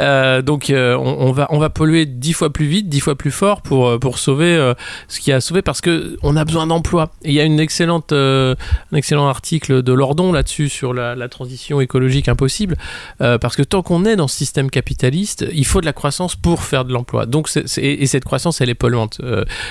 Euh, 0.00 0.42
donc 0.42 0.68
euh, 0.68 0.96
on, 0.98 1.32
va 1.32 1.46
on 1.50 1.58
va 1.58 1.70
polluer 1.70 2.04
dix 2.04 2.32
fois 2.32 2.52
plus 2.52 2.66
vite, 2.66 2.88
dix 2.88 3.00
fois 3.00 3.14
plus 3.14 3.30
fort 3.30 3.62
pour 3.62 3.88
euh, 3.88 3.98
pour 3.98 4.18
sauver 4.18 4.74
ce 5.08 5.20
qui 5.20 5.32
a 5.32 5.40
sauvé 5.40 5.62
parce 5.62 5.80
que 5.80 6.18
on 6.22 6.36
a 6.36 6.44
besoin 6.44 6.66
d'emplois. 6.66 7.12
Il 7.22 7.32
y 7.32 7.40
a 7.40 7.44
une 7.44 7.60
excellente 7.60 8.12
un 8.12 8.56
excellent 8.92 9.28
article 9.28 9.82
de 9.82 9.92
Lordon 9.92 10.32
là-dessus 10.32 10.68
sur 10.68 10.92
la, 10.92 11.28
transition 11.30 11.80
écologique 11.80 12.28
impossible 12.28 12.76
parce 13.18 13.54
que 13.54 13.62
tant 13.62 13.82
qu'on 13.82 14.04
est 14.04 14.16
dans 14.16 14.26
ce 14.26 14.36
système 14.36 14.68
capitaliste, 14.68 15.46
il 15.52 15.64
faut 15.64 15.80
de 15.80 15.86
la 15.86 15.92
croissance 15.92 16.34
pour 16.34 16.64
faire 16.64 16.84
de 16.84 16.92
l'emploi. 16.92 17.26
Donc 17.26 17.48
et 17.76 18.06
cette 18.06 18.24
croissance 18.24 18.60
elle 18.60 18.68
est 18.68 18.74
polluante. 18.74 19.20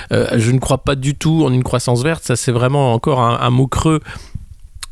Je 0.10 0.52
ne 0.52 0.60
crois 0.60 0.78
pas 0.80 0.96
du 0.96 1.16
tout 1.16 1.44
en 1.46 1.52
une 1.52 1.64
croissance 1.64 2.02
verte. 2.02 2.24
Ça 2.24 2.38
c'est 2.38 2.54
vraiment 2.54 2.94
encore 2.94 3.20
un 3.20 3.50
mot 3.50 3.68
creux 3.68 4.00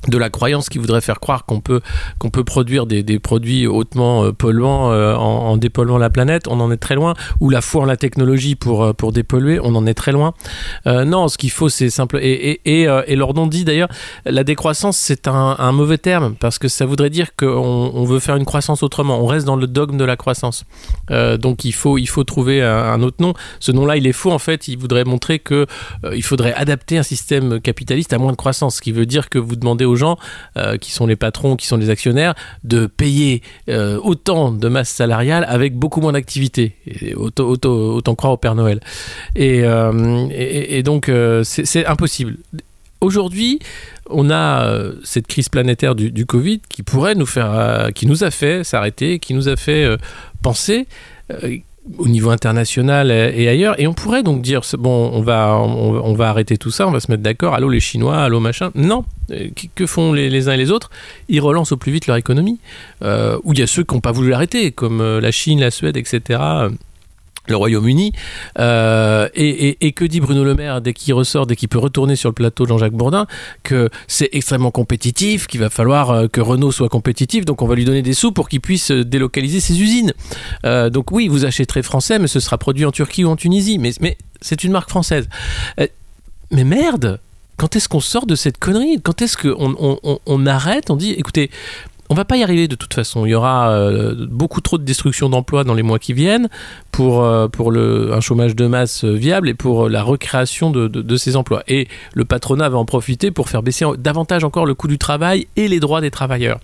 de 0.07 0.17
la 0.17 0.29
croyance 0.29 0.69
qui 0.69 0.77
voudrait 0.77 1.01
faire 1.01 1.19
croire 1.19 1.45
qu'on 1.45 1.59
peut 1.59 1.81
qu'on 2.19 2.29
peut 2.29 2.43
produire 2.43 2.85
des, 2.85 3.03
des 3.03 3.19
produits 3.19 3.67
hautement 3.67 4.25
euh, 4.25 4.31
polluants 4.31 4.91
euh, 4.91 5.15
en, 5.15 5.57
dépolluant 5.57 5.97
la 5.97 6.09
planète, 6.09 6.47
on 6.47 6.59
en 6.59 6.71
est 6.71 6.77
très 6.77 6.95
loin. 6.95 7.13
Ou 7.39 7.49
la 7.49 7.61
foi 7.61 7.81
en 7.81 7.85
la 7.85 7.97
technologie 7.97 8.55
pour 8.55 8.83
euh, 8.83 8.93
pour 8.93 9.11
dépolluer, 9.11 9.59
on 9.61 9.75
en 9.75 9.85
est 9.85 9.93
très 9.93 10.11
loin. 10.11 10.33
Non, 10.85 11.27
ce 11.27 11.37
qu'il 11.37 11.51
faut 11.51 11.69
c'est 11.69 11.89
simple. 11.89 12.19
Et 12.21 12.31
et 12.31 12.81
et, 12.81 12.87
et 13.07 13.15
Lordon 13.15 13.47
dit 13.47 13.65
d'ailleurs, 13.65 13.89
la 14.25 14.43
décroissance 14.43 14.97
c'est 14.97 15.27
un, 15.27 15.55
un 15.57 15.71
mauvais 15.71 15.97
terme 15.97 16.35
parce 16.39 16.59
que 16.59 16.67
ça 16.67 16.85
voudrait 16.85 17.09
dire 17.09 17.35
qu'on 17.35 17.91
on 17.93 18.03
veut 18.05 18.19
faire 18.19 18.35
une 18.35 18.45
croissance 18.45 18.83
autrement. 18.83 19.21
On 19.21 19.25
reste 19.25 19.45
dans 19.45 19.55
le 19.55 19.67
dogme 19.67 19.97
de 19.97 20.05
la 20.05 20.15
croissance. 20.15 20.63
Donc 21.09 21.65
il 21.65 21.73
faut 21.73 21.97
il 21.97 22.07
faut 22.07 22.23
trouver 22.23 22.61
un, 22.61 23.01
autre 23.01 23.17
nom. 23.19 23.33
Ce 23.59 23.71
nom-là 23.71 23.97
il 23.97 24.07
est 24.07 24.13
faux 24.13 24.31
en 24.31 24.39
fait. 24.39 24.67
Il 24.67 24.77
voudrait 24.77 25.03
montrer 25.03 25.39
que 25.39 25.65
euh, 26.03 26.15
il 26.15 26.23
faudrait 26.23 26.53
adapter 26.53 26.97
un 26.97 27.03
système 27.03 27.59
capitaliste 27.59 28.13
à 28.13 28.17
moins 28.17 28.31
de 28.31 28.37
croissance, 28.37 28.77
ce 28.77 28.81
qui 28.81 28.91
veut 28.91 29.05
dire 29.05 29.29
que 29.29 29.39
vous 29.39 29.55
demandez 29.55 29.85
aux 29.85 29.95
gens 29.97 30.17
qui 30.81 30.91
sont 30.91 31.05
les 31.05 31.15
patrons, 31.15 31.55
qui 31.55 31.67
sont 31.67 31.77
les 31.77 31.89
actionnaires, 31.89 32.35
de 32.63 32.85
payer 32.85 33.41
autant 33.67 34.51
de 34.51 34.67
masse 34.67 34.89
salariale 34.89 35.45
avec 35.47 35.75
beaucoup 35.75 36.01
moins 36.01 36.13
d'activité. 36.13 36.75
Autant, 37.15 38.15
croire 38.15 38.33
au 38.33 38.37
Père 38.37 38.55
Noël. 38.55 38.79
Et, 39.35 39.63
et 39.63 40.83
donc, 40.83 41.11
c'est 41.43 41.85
impossible. 41.85 42.37
Aujourd'hui, 42.99 43.59
on 44.09 44.29
a 44.31 44.65
euh, 44.65 44.93
cette 45.03 45.27
crise 45.27 45.49
planétaire 45.49 45.93
du, 45.93 46.25
Covid 46.25 46.61
qui 46.67 46.81
pourrait 46.81 47.13
nous 47.13 47.27
faire, 47.27 47.51
euh, 47.51 47.91
qui 47.91 48.07
nous 48.07 48.23
a 48.23 48.31
fait 48.31 48.63
s'arrêter, 48.63 49.19
qui 49.19 49.33
nous 49.33 49.49
a 49.49 49.55
fait 49.55 49.83
euh, 49.83 49.97
penser 50.41 50.87
au 51.97 52.07
niveau 52.07 52.29
international 52.29 53.11
et, 53.11 53.47
ailleurs. 53.47 53.79
Et 53.79 53.87
on 53.87 53.93
pourrait 53.93 54.23
donc 54.23 54.41
dire 54.41 54.61
bon, 54.77 55.11
on 55.13 55.21
va, 55.21 55.55
on, 55.55 56.13
va 56.13 56.29
arrêter 56.29 56.57
tout 56.57 56.71
ça, 56.71 56.87
on 56.87 56.91
va 56.91 56.99
se 56.99 57.11
mettre 57.11 57.23
d'accord. 57.23 57.53
Allô 57.53 57.69
les 57.69 57.79
Chinois, 57.79 58.17
allô 58.17 58.39
machin. 58.39 58.71
Non. 58.75 59.05
Que 59.75 59.85
font 59.85 60.13
les, 60.13 60.47
uns 60.47 60.53
et 60.53 60.57
les 60.57 60.71
autres? 60.71 60.89
Ils 61.29 61.41
relancent 61.41 61.71
au 61.71 61.77
plus 61.77 61.91
vite 61.91 62.07
leur 62.07 62.17
économie. 62.17 62.59
ou 63.01 63.53
il 63.53 63.59
y 63.59 63.61
a 63.61 63.67
ceux 63.67 63.83
qui 63.83 63.93
n'ont 63.93 64.01
pas 64.01 64.11
voulu 64.11 64.29
l'arrêter, 64.29 64.71
comme 64.71 65.01
la 65.19 65.31
Chine, 65.31 65.59
la 65.59 65.71
Suède, 65.71 65.97
etc 65.97 66.69
le 67.49 67.55
Royaume-Uni. 67.55 68.13
Euh, 68.59 69.29
et, 69.35 69.91
que 69.91 70.05
dit 70.05 70.19
Bruno 70.19 70.43
Le 70.43 70.53
Maire 70.53 70.81
dès 70.81 70.93
qu'il 70.93 71.13
ressort, 71.13 71.47
dès 71.47 71.55
qu'il 71.55 71.69
peut 71.69 71.79
retourner 71.79 72.15
sur 72.15 72.29
le 72.29 72.33
plateau 72.33 72.65
de 72.65 72.69
Jean-Jacques 72.69 72.93
Bourdin 72.93 73.25
Que 73.63 73.89
c'est 74.07 74.29
extrêmement 74.33 74.71
compétitif, 74.71 75.47
qu'il 75.47 75.59
va 75.59 75.69
falloir 75.69 76.11
euh, 76.11 76.27
que 76.27 76.41
Renault 76.41 76.71
soit 76.71 76.89
compétitif, 76.89 77.45
donc 77.45 77.61
on 77.61 77.67
va 77.67 77.75
lui 77.75 77.85
donner 77.85 78.01
des 78.01 78.13
sous 78.13 78.31
pour 78.31 78.49
qu'il 78.49 78.61
puisse 78.61 78.91
euh, 78.91 79.03
délocaliser 79.03 79.59
ses 79.59 79.81
usines. 79.81 80.13
donc 80.63 81.11
oui, 81.11 81.27
vous 81.27 81.45
achèterez 81.45 81.83
français, 81.83 82.19
mais 82.19 82.27
ce 82.27 82.39
sera 82.39 82.57
produit 82.57 82.85
en 82.85 82.91
Turquie 82.91 83.23
ou 83.23 83.29
en 83.29 83.35
Tunisie. 83.35 83.77
Mais, 83.77 84.17
c'est 84.41 84.63
une 84.63 84.71
marque 84.71 84.89
française. 84.89 85.27
mais 86.51 86.63
merde 86.63 87.19
quand 87.57 87.75
est-ce 87.75 87.89
qu'on 87.89 88.01
sort 88.01 88.27
de 88.27 88.35
cette 88.35 88.59
connerie? 88.59 89.01
Quand 89.01 89.19
est-ce 89.23 89.35
qu'on 89.35 89.75
on, 89.79 90.19
on 90.23 90.45
arrête 90.45 90.91
On 90.91 90.95
dit, 90.95 91.13
écoutez, 91.13 91.49
on 92.09 92.15
va 92.15 92.25
pas 92.25 92.37
y 92.37 92.43
arriver 92.43 92.67
de 92.67 92.75
toute 92.75 92.93
façon. 92.93 93.25
Il 93.25 93.29
y 93.29 93.35
aura 93.35 93.71
euh, 93.71 94.15
beaucoup 94.29 94.61
trop 94.61 94.77
de 94.77 94.83
destruction 94.83 95.29
d'emplois 95.29 95.63
dans 95.63 95.73
les 95.73 95.83
mois 95.83 95.99
qui 95.99 96.13
viennent 96.13 96.49
pour, 96.91 97.23
euh, 97.23 97.47
pour 97.47 97.71
le, 97.71 98.13
un 98.13 98.21
chômage 98.21 98.55
de 98.55 98.65
masse 98.67 99.03
euh, 99.03 99.13
viable 99.13 99.49
et 99.49 99.53
pour 99.53 99.89
la 99.89 100.03
recréation 100.03 100.71
de, 100.71 100.87
de, 100.87 101.17
ces 101.17 101.35
emplois. 101.35 101.63
Et 101.67 101.87
le 102.13 102.25
patronat 102.25 102.69
va 102.69 102.77
en 102.77 102.85
profiter 102.85 103.31
pour 103.31 103.49
faire 103.49 103.61
baisser 103.61 103.85
davantage 103.97 104.43
encore 104.43 104.65
le 104.65 104.73
coût 104.73 104.87
du 104.87 104.97
travail 104.97 105.47
et 105.55 105.67
les 105.67 105.79
droits 105.79 106.01
des 106.01 106.11
travailleurs. 106.11 106.59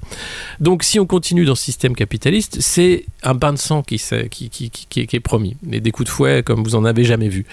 Donc 0.59 0.83
si 0.83 0.99
on 0.99 1.05
continue 1.05 1.45
dans 1.45 1.55
ce 1.55 1.63
système 1.63 1.95
capitaliste, 1.95 2.57
c'est 2.61 3.05
un 3.23 3.33
bain 3.33 3.53
de 3.53 3.57
sang 3.57 3.83
qui, 3.83 3.97
qui, 4.29 4.49
qui, 4.49 4.69
qui, 4.69 5.15
est 5.15 5.19
promis. 5.19 5.57
Et 5.71 5.81
des 5.81 5.91
coups 5.91 6.09
de 6.09 6.13
fouet 6.13 6.43
comme 6.43 6.63
vous 6.63 6.75
en 6.75 6.85
avez 6.85 7.03
jamais 7.03 7.29
vu. 7.29 7.45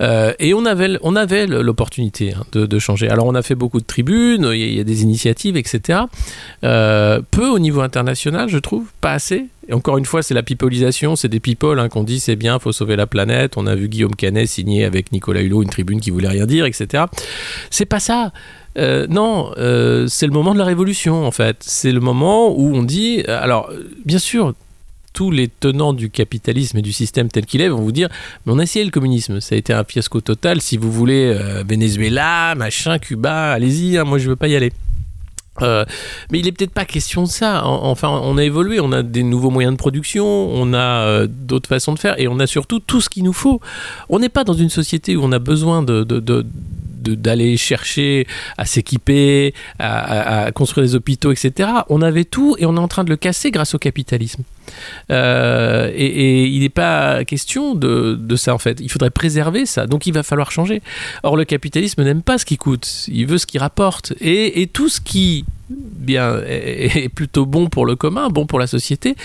et 0.00 0.54
on 0.54 0.64
avait, 0.64 0.98
on 1.02 1.16
avait 1.16 1.46
l'opportunité 1.46 2.34
hein, 2.34 2.44
de, 2.52 2.66
de, 2.66 2.78
changer. 2.78 3.08
Alors 3.08 3.26
on 3.26 3.34
a 3.34 3.42
fait 3.42 3.54
beaucoup 3.54 3.80
de 3.80 3.86
tribunes, 3.86 4.50
il 4.52 4.74
y, 4.74 4.80
a 4.80 4.84
des 4.84 5.02
initiatives, 5.02 5.56
etc. 5.56 6.00
Euh, 7.24 7.26
peu 7.30 7.48
au 7.48 7.58
niveau 7.58 7.80
international, 7.80 8.48
je 8.48 8.58
trouve, 8.58 8.86
pas 9.00 9.12
assez. 9.12 9.46
Et 9.68 9.72
encore 9.72 9.98
une 9.98 10.04
fois, 10.04 10.22
c'est 10.22 10.34
la 10.34 10.42
pipolisation, 10.42 11.16
c'est 11.16 11.28
des 11.28 11.40
people 11.40 11.78
hein, 11.78 11.88
qu'on 11.88 12.04
dit 12.04 12.20
c'est 12.20 12.36
bien, 12.36 12.58
faut 12.58 12.72
sauver 12.72 12.96
la 12.96 13.06
planète. 13.06 13.54
On 13.56 13.66
a 13.66 13.74
vu 13.74 13.88
Guillaume 13.88 14.14
Canet 14.14 14.46
signer 14.46 14.84
avec 14.84 15.12
Nicolas 15.12 15.40
Hulot 15.40 15.62
une 15.62 15.70
tribune 15.70 16.00
qui 16.00 16.10
voulait 16.10 16.28
rien 16.28 16.46
dire, 16.46 16.66
etc. 16.66 17.04
C'est 17.70 17.86
pas 17.86 18.00
ça. 18.00 18.32
Euh, 18.76 19.06
non, 19.08 19.52
euh, 19.56 20.06
c'est 20.08 20.26
le 20.26 20.32
moment 20.32 20.52
de 20.52 20.58
la 20.58 20.64
révolution 20.64 21.26
en 21.26 21.30
fait. 21.30 21.56
C'est 21.60 21.92
le 21.92 22.00
moment 22.00 22.50
où 22.50 22.74
on 22.74 22.82
dit, 22.82 23.22
alors 23.26 23.70
bien 24.04 24.18
sûr, 24.18 24.54
tous 25.14 25.30
les 25.30 25.48
tenants 25.48 25.92
du 25.92 26.10
capitalisme 26.10 26.78
et 26.78 26.82
du 26.82 26.92
système 26.92 27.28
tel 27.28 27.46
qu'il 27.46 27.60
est 27.60 27.68
vont 27.68 27.80
vous 27.80 27.92
dire 27.92 28.08
mais 28.44 28.52
on 28.52 28.58
a 28.58 28.64
essayé 28.64 28.84
le 28.84 28.90
communisme, 28.90 29.40
ça 29.40 29.54
a 29.54 29.58
été 29.58 29.72
un 29.72 29.84
fiasco 29.84 30.20
total. 30.20 30.60
Si 30.60 30.76
vous 30.76 30.90
voulez 30.92 31.32
euh, 31.32 31.62
Venezuela, 31.66 32.54
machin, 32.56 32.98
Cuba, 32.98 33.52
allez-y, 33.52 33.96
hein, 33.96 34.04
moi 34.04 34.18
je 34.18 34.28
veux 34.28 34.36
pas 34.36 34.48
y 34.48 34.56
aller. 34.56 34.72
Euh, 35.62 35.84
mais 36.30 36.40
il 36.40 36.44
n'est 36.44 36.52
peut-être 36.52 36.72
pas 36.72 36.84
question 36.84 37.22
de 37.22 37.28
ça. 37.28 37.64
Enfin, 37.64 38.08
on 38.08 38.36
a 38.38 38.44
évolué, 38.44 38.80
on 38.80 38.92
a 38.92 39.02
des 39.02 39.22
nouveaux 39.22 39.50
moyens 39.50 39.74
de 39.74 39.78
production, 39.78 40.26
on 40.26 40.72
a 40.74 40.78
euh, 40.78 41.26
d'autres 41.28 41.68
façons 41.68 41.92
de 41.92 41.98
faire, 41.98 42.18
et 42.18 42.28
on 42.28 42.38
a 42.40 42.46
surtout 42.46 42.80
tout 42.80 43.00
ce 43.00 43.08
qu'il 43.08 43.24
nous 43.24 43.32
faut. 43.32 43.60
On 44.08 44.18
n'est 44.18 44.28
pas 44.28 44.44
dans 44.44 44.54
une 44.54 44.70
société 44.70 45.16
où 45.16 45.22
on 45.22 45.32
a 45.32 45.38
besoin 45.38 45.82
de, 45.82 46.02
d'aller 47.14 47.56
chercher 47.56 48.26
à 48.58 48.64
s'équiper, 48.64 49.54
à, 49.78 50.50
construire 50.52 50.86
des 50.86 50.94
hôpitaux, 50.94 51.32
etc. 51.32 51.70
On 51.88 52.02
avait 52.02 52.24
tout 52.24 52.56
et 52.58 52.66
on 52.66 52.76
est 52.76 52.80
en 52.80 52.88
train 52.88 53.04
de 53.04 53.10
le 53.10 53.16
casser 53.16 53.50
grâce 53.50 53.74
au 53.74 53.78
capitalisme. 53.78 54.42
Euh, 55.10 55.90
et, 55.94 56.46
il 56.46 56.60
n'est 56.60 56.68
pas 56.68 57.24
question 57.24 57.74
de, 57.74 58.36
ça 58.36 58.54
en 58.54 58.58
fait. 58.58 58.80
Il 58.80 58.90
faudrait 58.90 59.10
préserver 59.10 59.66
ça. 59.66 59.86
Donc 59.86 60.06
il 60.06 60.12
va 60.12 60.22
falloir 60.22 60.50
changer. 60.50 60.82
Or 61.22 61.36
le 61.36 61.44
capitalisme 61.44 62.02
n'aime 62.02 62.22
pas 62.22 62.38
ce 62.38 62.44
qui 62.44 62.56
coûte. 62.56 63.04
Il 63.08 63.26
veut 63.26 63.38
ce 63.38 63.46
qui 63.46 63.58
rapporte. 63.58 64.12
Et, 64.20 64.62
et 64.62 64.66
tout 64.66 64.88
ce 64.88 65.00
qui 65.00 65.44
bien 65.70 66.40
est 66.46 67.08
plutôt 67.08 67.46
bon 67.46 67.68
pour 67.68 67.86
le 67.86 67.96
commun, 67.96 68.28
bon 68.28 68.46
pour 68.46 68.58
la 68.58 68.66
société, 68.66 69.16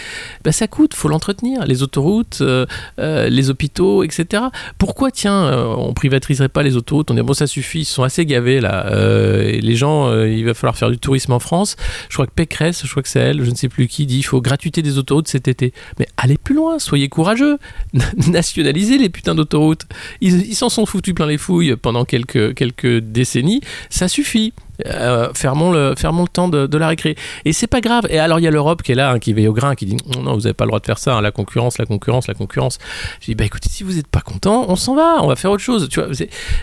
ben 0.44 0.52
ça 0.52 0.68
coûte, 0.68 0.94
faut 0.94 1.10
l'entretenir. 1.10 1.66
Les 1.66 1.84
autoroutes, 1.84 2.40
euh, 2.42 2.66
euh, 3.00 3.28
les 3.28 3.50
hôpitaux, 3.50 4.04
etc. 4.04 4.44
Pourquoi, 4.78 5.12
tiens, 5.12 5.52
on 5.78 5.94
privatiserait 5.94 6.50
pas 6.50 6.64
les 6.64 6.78
autoroutes? 6.78 7.12
On 7.12 7.14
dit 7.14 7.22
bon, 7.22 7.34
ça 7.34 7.48
suffit, 7.48 7.82
ils 7.82 7.86
sont 7.86 8.04
assez 8.04 8.26
gavés 8.26 8.62
là. 8.62 8.90
les 8.90 9.76
gens, 9.76 10.14
il 10.24 10.46
va 10.46 10.54
falloir 10.54 10.78
faire 10.78 10.90
du 10.90 10.98
tourisme 10.98 11.34
en 11.34 11.40
France. 11.40 11.76
Je 12.10 12.16
crois 12.16 12.26
que 12.26 12.32
Pécresse, 12.32 12.84
je 12.86 12.90
crois 12.90 13.04
que 13.04 13.10
c'est 13.10 13.20
elle, 13.20 13.44
je 13.44 13.50
ne 13.50 13.56
sais 13.56 13.70
plus 13.70 13.88
qui, 13.88 14.06
dit 14.06 14.20
il 14.20 14.24
faut 14.24 14.42
gratuité 14.42 14.82
des 14.82 14.98
autoroutes 14.98 15.28
cet 15.30 15.48
été. 15.48 15.74
Mais 16.00 16.08
allez 16.18 16.38
plus 16.38 16.56
loin, 16.56 16.80
soyez 16.80 17.10
courageux, 17.10 17.58
nationalisez 18.28 18.98
les 18.98 19.10
putains 19.10 19.36
d'autoroutes. 19.36 19.86
Ils 20.22 20.56
s'en 20.56 20.70
sont 20.70 20.86
foutus 20.86 21.14
plein 21.14 21.28
les 21.28 21.38
fouilles 21.38 21.76
pendant 21.76 22.06
quelques, 22.06 22.54
quelques 22.56 23.00
décennies, 23.00 23.62
ça 23.90 24.08
suffit. 24.08 24.54
Euh, 24.86 25.30
fermons, 25.34 25.72
le, 25.72 25.94
fermons 25.98 26.24
le 26.24 26.30
temps 26.30 26.48
de, 26.48 26.78
la 26.78 26.88
récré. 26.88 27.16
Et 27.46 27.54
c'est 27.54 27.68
pas 27.68 27.82
grave. 27.82 28.06
Et 28.10 28.20
alors 28.20 28.40
il 28.40 28.44
y 28.44 28.48
a 28.48 28.52
l'Europe 28.52 28.82
qui 28.82 28.92
est 28.94 28.96
là, 28.96 29.12
hein, 29.12 29.20
qui 29.20 29.34
veille 29.34 29.48
au 29.48 29.54
grain, 29.54 29.76
qui 29.76 29.86
dit 29.86 29.98
non, 30.24 30.34
vous 30.34 30.42
n'avez 30.42 30.54
pas 30.54 30.64
le 30.64 30.70
droit 30.70 30.80
de 30.80 30.86
faire 30.86 30.98
ça, 30.98 31.16
hein, 31.16 31.22
la 31.22 31.32
concurrence, 31.32 31.78
la 31.78 31.86
concurrence, 31.86 32.28
la 32.28 32.34
concurrence. 32.34 32.78
Je 33.20 33.26
dis 33.26 33.36
bah 33.36 33.46
écoutez, 33.46 33.70
si 33.70 33.84
vous 33.84 33.94
n'êtes 33.94 34.08
pas 34.08 34.22
content, 34.22 34.66
on 34.70 34.76
s'en 34.76 34.96
va, 34.96 35.18
on 35.22 35.28
va 35.28 35.36
faire 35.36 35.52
autre 35.52 35.64
chose. 35.64 35.90
Tu 35.90 36.00
vois, 36.00 36.10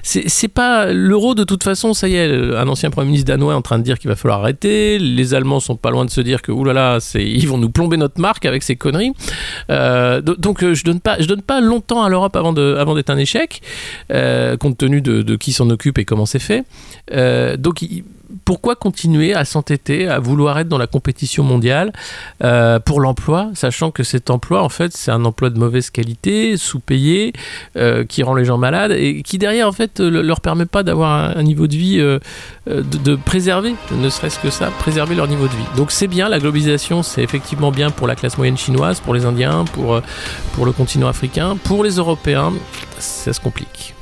c'est 0.03 0.49
pas 0.49 0.93
l'euro 0.93 1.35
de 1.35 1.45
toute 1.45 1.63
façon, 1.63 1.93
ça 1.95 2.09
y 2.09 2.17
est, 2.17 2.31
un 2.57 2.69
ancien 2.69 2.91
premier 2.91 3.09
ministre 3.09 3.29
danois 3.29 3.53
est 3.53 3.57
en 3.57 3.63
train 3.63 3.79
de 3.79 3.85
dire 3.85 3.99
qu'il 3.99 4.09
va 4.09 4.17
falloir 4.17 4.41
arrêter. 4.41 4.99
Les 4.99 5.35
Allemands 5.35 5.61
sont 5.61 5.77
pas 5.77 5.91
loin 5.91 6.05
de 6.05 6.11
se 6.11 6.21
dire 6.21 6.43
que 6.43 6.53
oulala, 6.53 6.99
ils 7.15 7.49
vont 7.49 7.59
nous 7.59 7.71
plomber 7.71 7.97
notre 7.97 8.21
marque 8.21 8.47
avec 8.47 8.63
ces 8.63 8.77
conneries. 8.77 9.13
Euh, 9.71 10.23
donc 10.23 10.63
euh, 10.63 10.75
je 10.75 10.85
donne 10.85 11.01
pas, 11.01 11.21
je 11.21 11.27
donne 11.27 11.43
pas 11.43 11.61
longtemps 11.61 12.03
à 12.03 12.09
l'Europe 12.09 12.37
avant 12.37 12.53
de, 12.53 12.77
avant 12.79 12.95
d'être 12.95 13.11
un 13.11 13.19
échec, 13.19 13.61
compte 14.09 14.79
tenu 14.79 15.03
de, 15.03 15.23
de 15.23 15.37
qui 15.37 15.53
s'en 15.53 15.69
occupe 15.69 15.99
et 15.99 16.05
comment 16.05 16.27
c'est 16.27 16.39
fait. 16.39 16.65
donc 17.59 17.83
il, 17.83 18.06
pourquoi 18.45 18.75
continuer 18.75 19.35
à 19.35 19.45
s'entêter, 19.45 20.09
à 20.09 20.19
vouloir 20.19 20.59
être 20.59 20.69
dans 20.69 20.79
la 20.79 20.87
compétition 20.87 21.45
mondiale 21.45 21.93
euh, 22.43 22.79
pour 22.79 23.01
l'emploi, 23.01 23.51
sachant 23.55 23.91
que 23.91 24.03
cet 24.03 24.31
emploi, 24.31 24.63
en 24.63 24.69
fait, 24.69 24.97
c'est 24.97 25.11
un 25.11 25.25
emploi 25.25 25.51
de 25.51 25.59
mauvaise 25.59 25.91
qualité, 25.91 26.57
sous-payé, 26.57 27.33
euh, 27.77 28.05
qui 28.05 28.23
rend 28.23 28.35
les 28.35 28.45
gens 28.45 28.59
malades 28.59 28.93
et 28.93 29.23
qui 29.23 29.39
derrière, 29.39 29.69
en 29.69 29.73
fait, 29.73 30.01
leur 30.01 30.41
permet 30.41 30.67
pas 30.67 30.83
d'avoir 30.83 31.37
un, 31.37 31.43
niveau 31.43 31.67
de 31.67 31.77
vie, 31.77 32.01
euh, 32.01 32.19
de, 32.67 33.17
préserver, 33.17 33.75
ne 33.93 34.09
serait-ce 34.09 34.39
que 34.39 34.51
ça, 34.51 34.71
préserver 34.79 35.15
leur 35.15 35.29
niveau 35.29 35.47
de 35.47 35.53
vie. 35.53 35.77
Donc 35.77 35.91
c'est 35.91 36.09
bien, 36.09 36.29
la 36.29 36.39
globalisation, 36.39 37.03
c'est 37.03 37.23
effectivement 37.23 37.71
bien 37.71 37.91
pour 37.91 38.07
la 38.07 38.17
classe 38.17 38.37
moyenne 38.37 38.59
chinoise, 38.59 39.01
pour 39.01 39.15
les 39.15 39.25
Indiens, 39.25 39.65
pour, 39.73 40.01
pour 40.55 40.67
le 40.67 40.73
continent 40.73 41.09
africain, 41.09 41.57
pour 41.65 41.85
les 41.85 41.97
Européens, 41.97 42.53
ça 42.99 43.33
se 43.33 43.41
complique. 43.41 43.95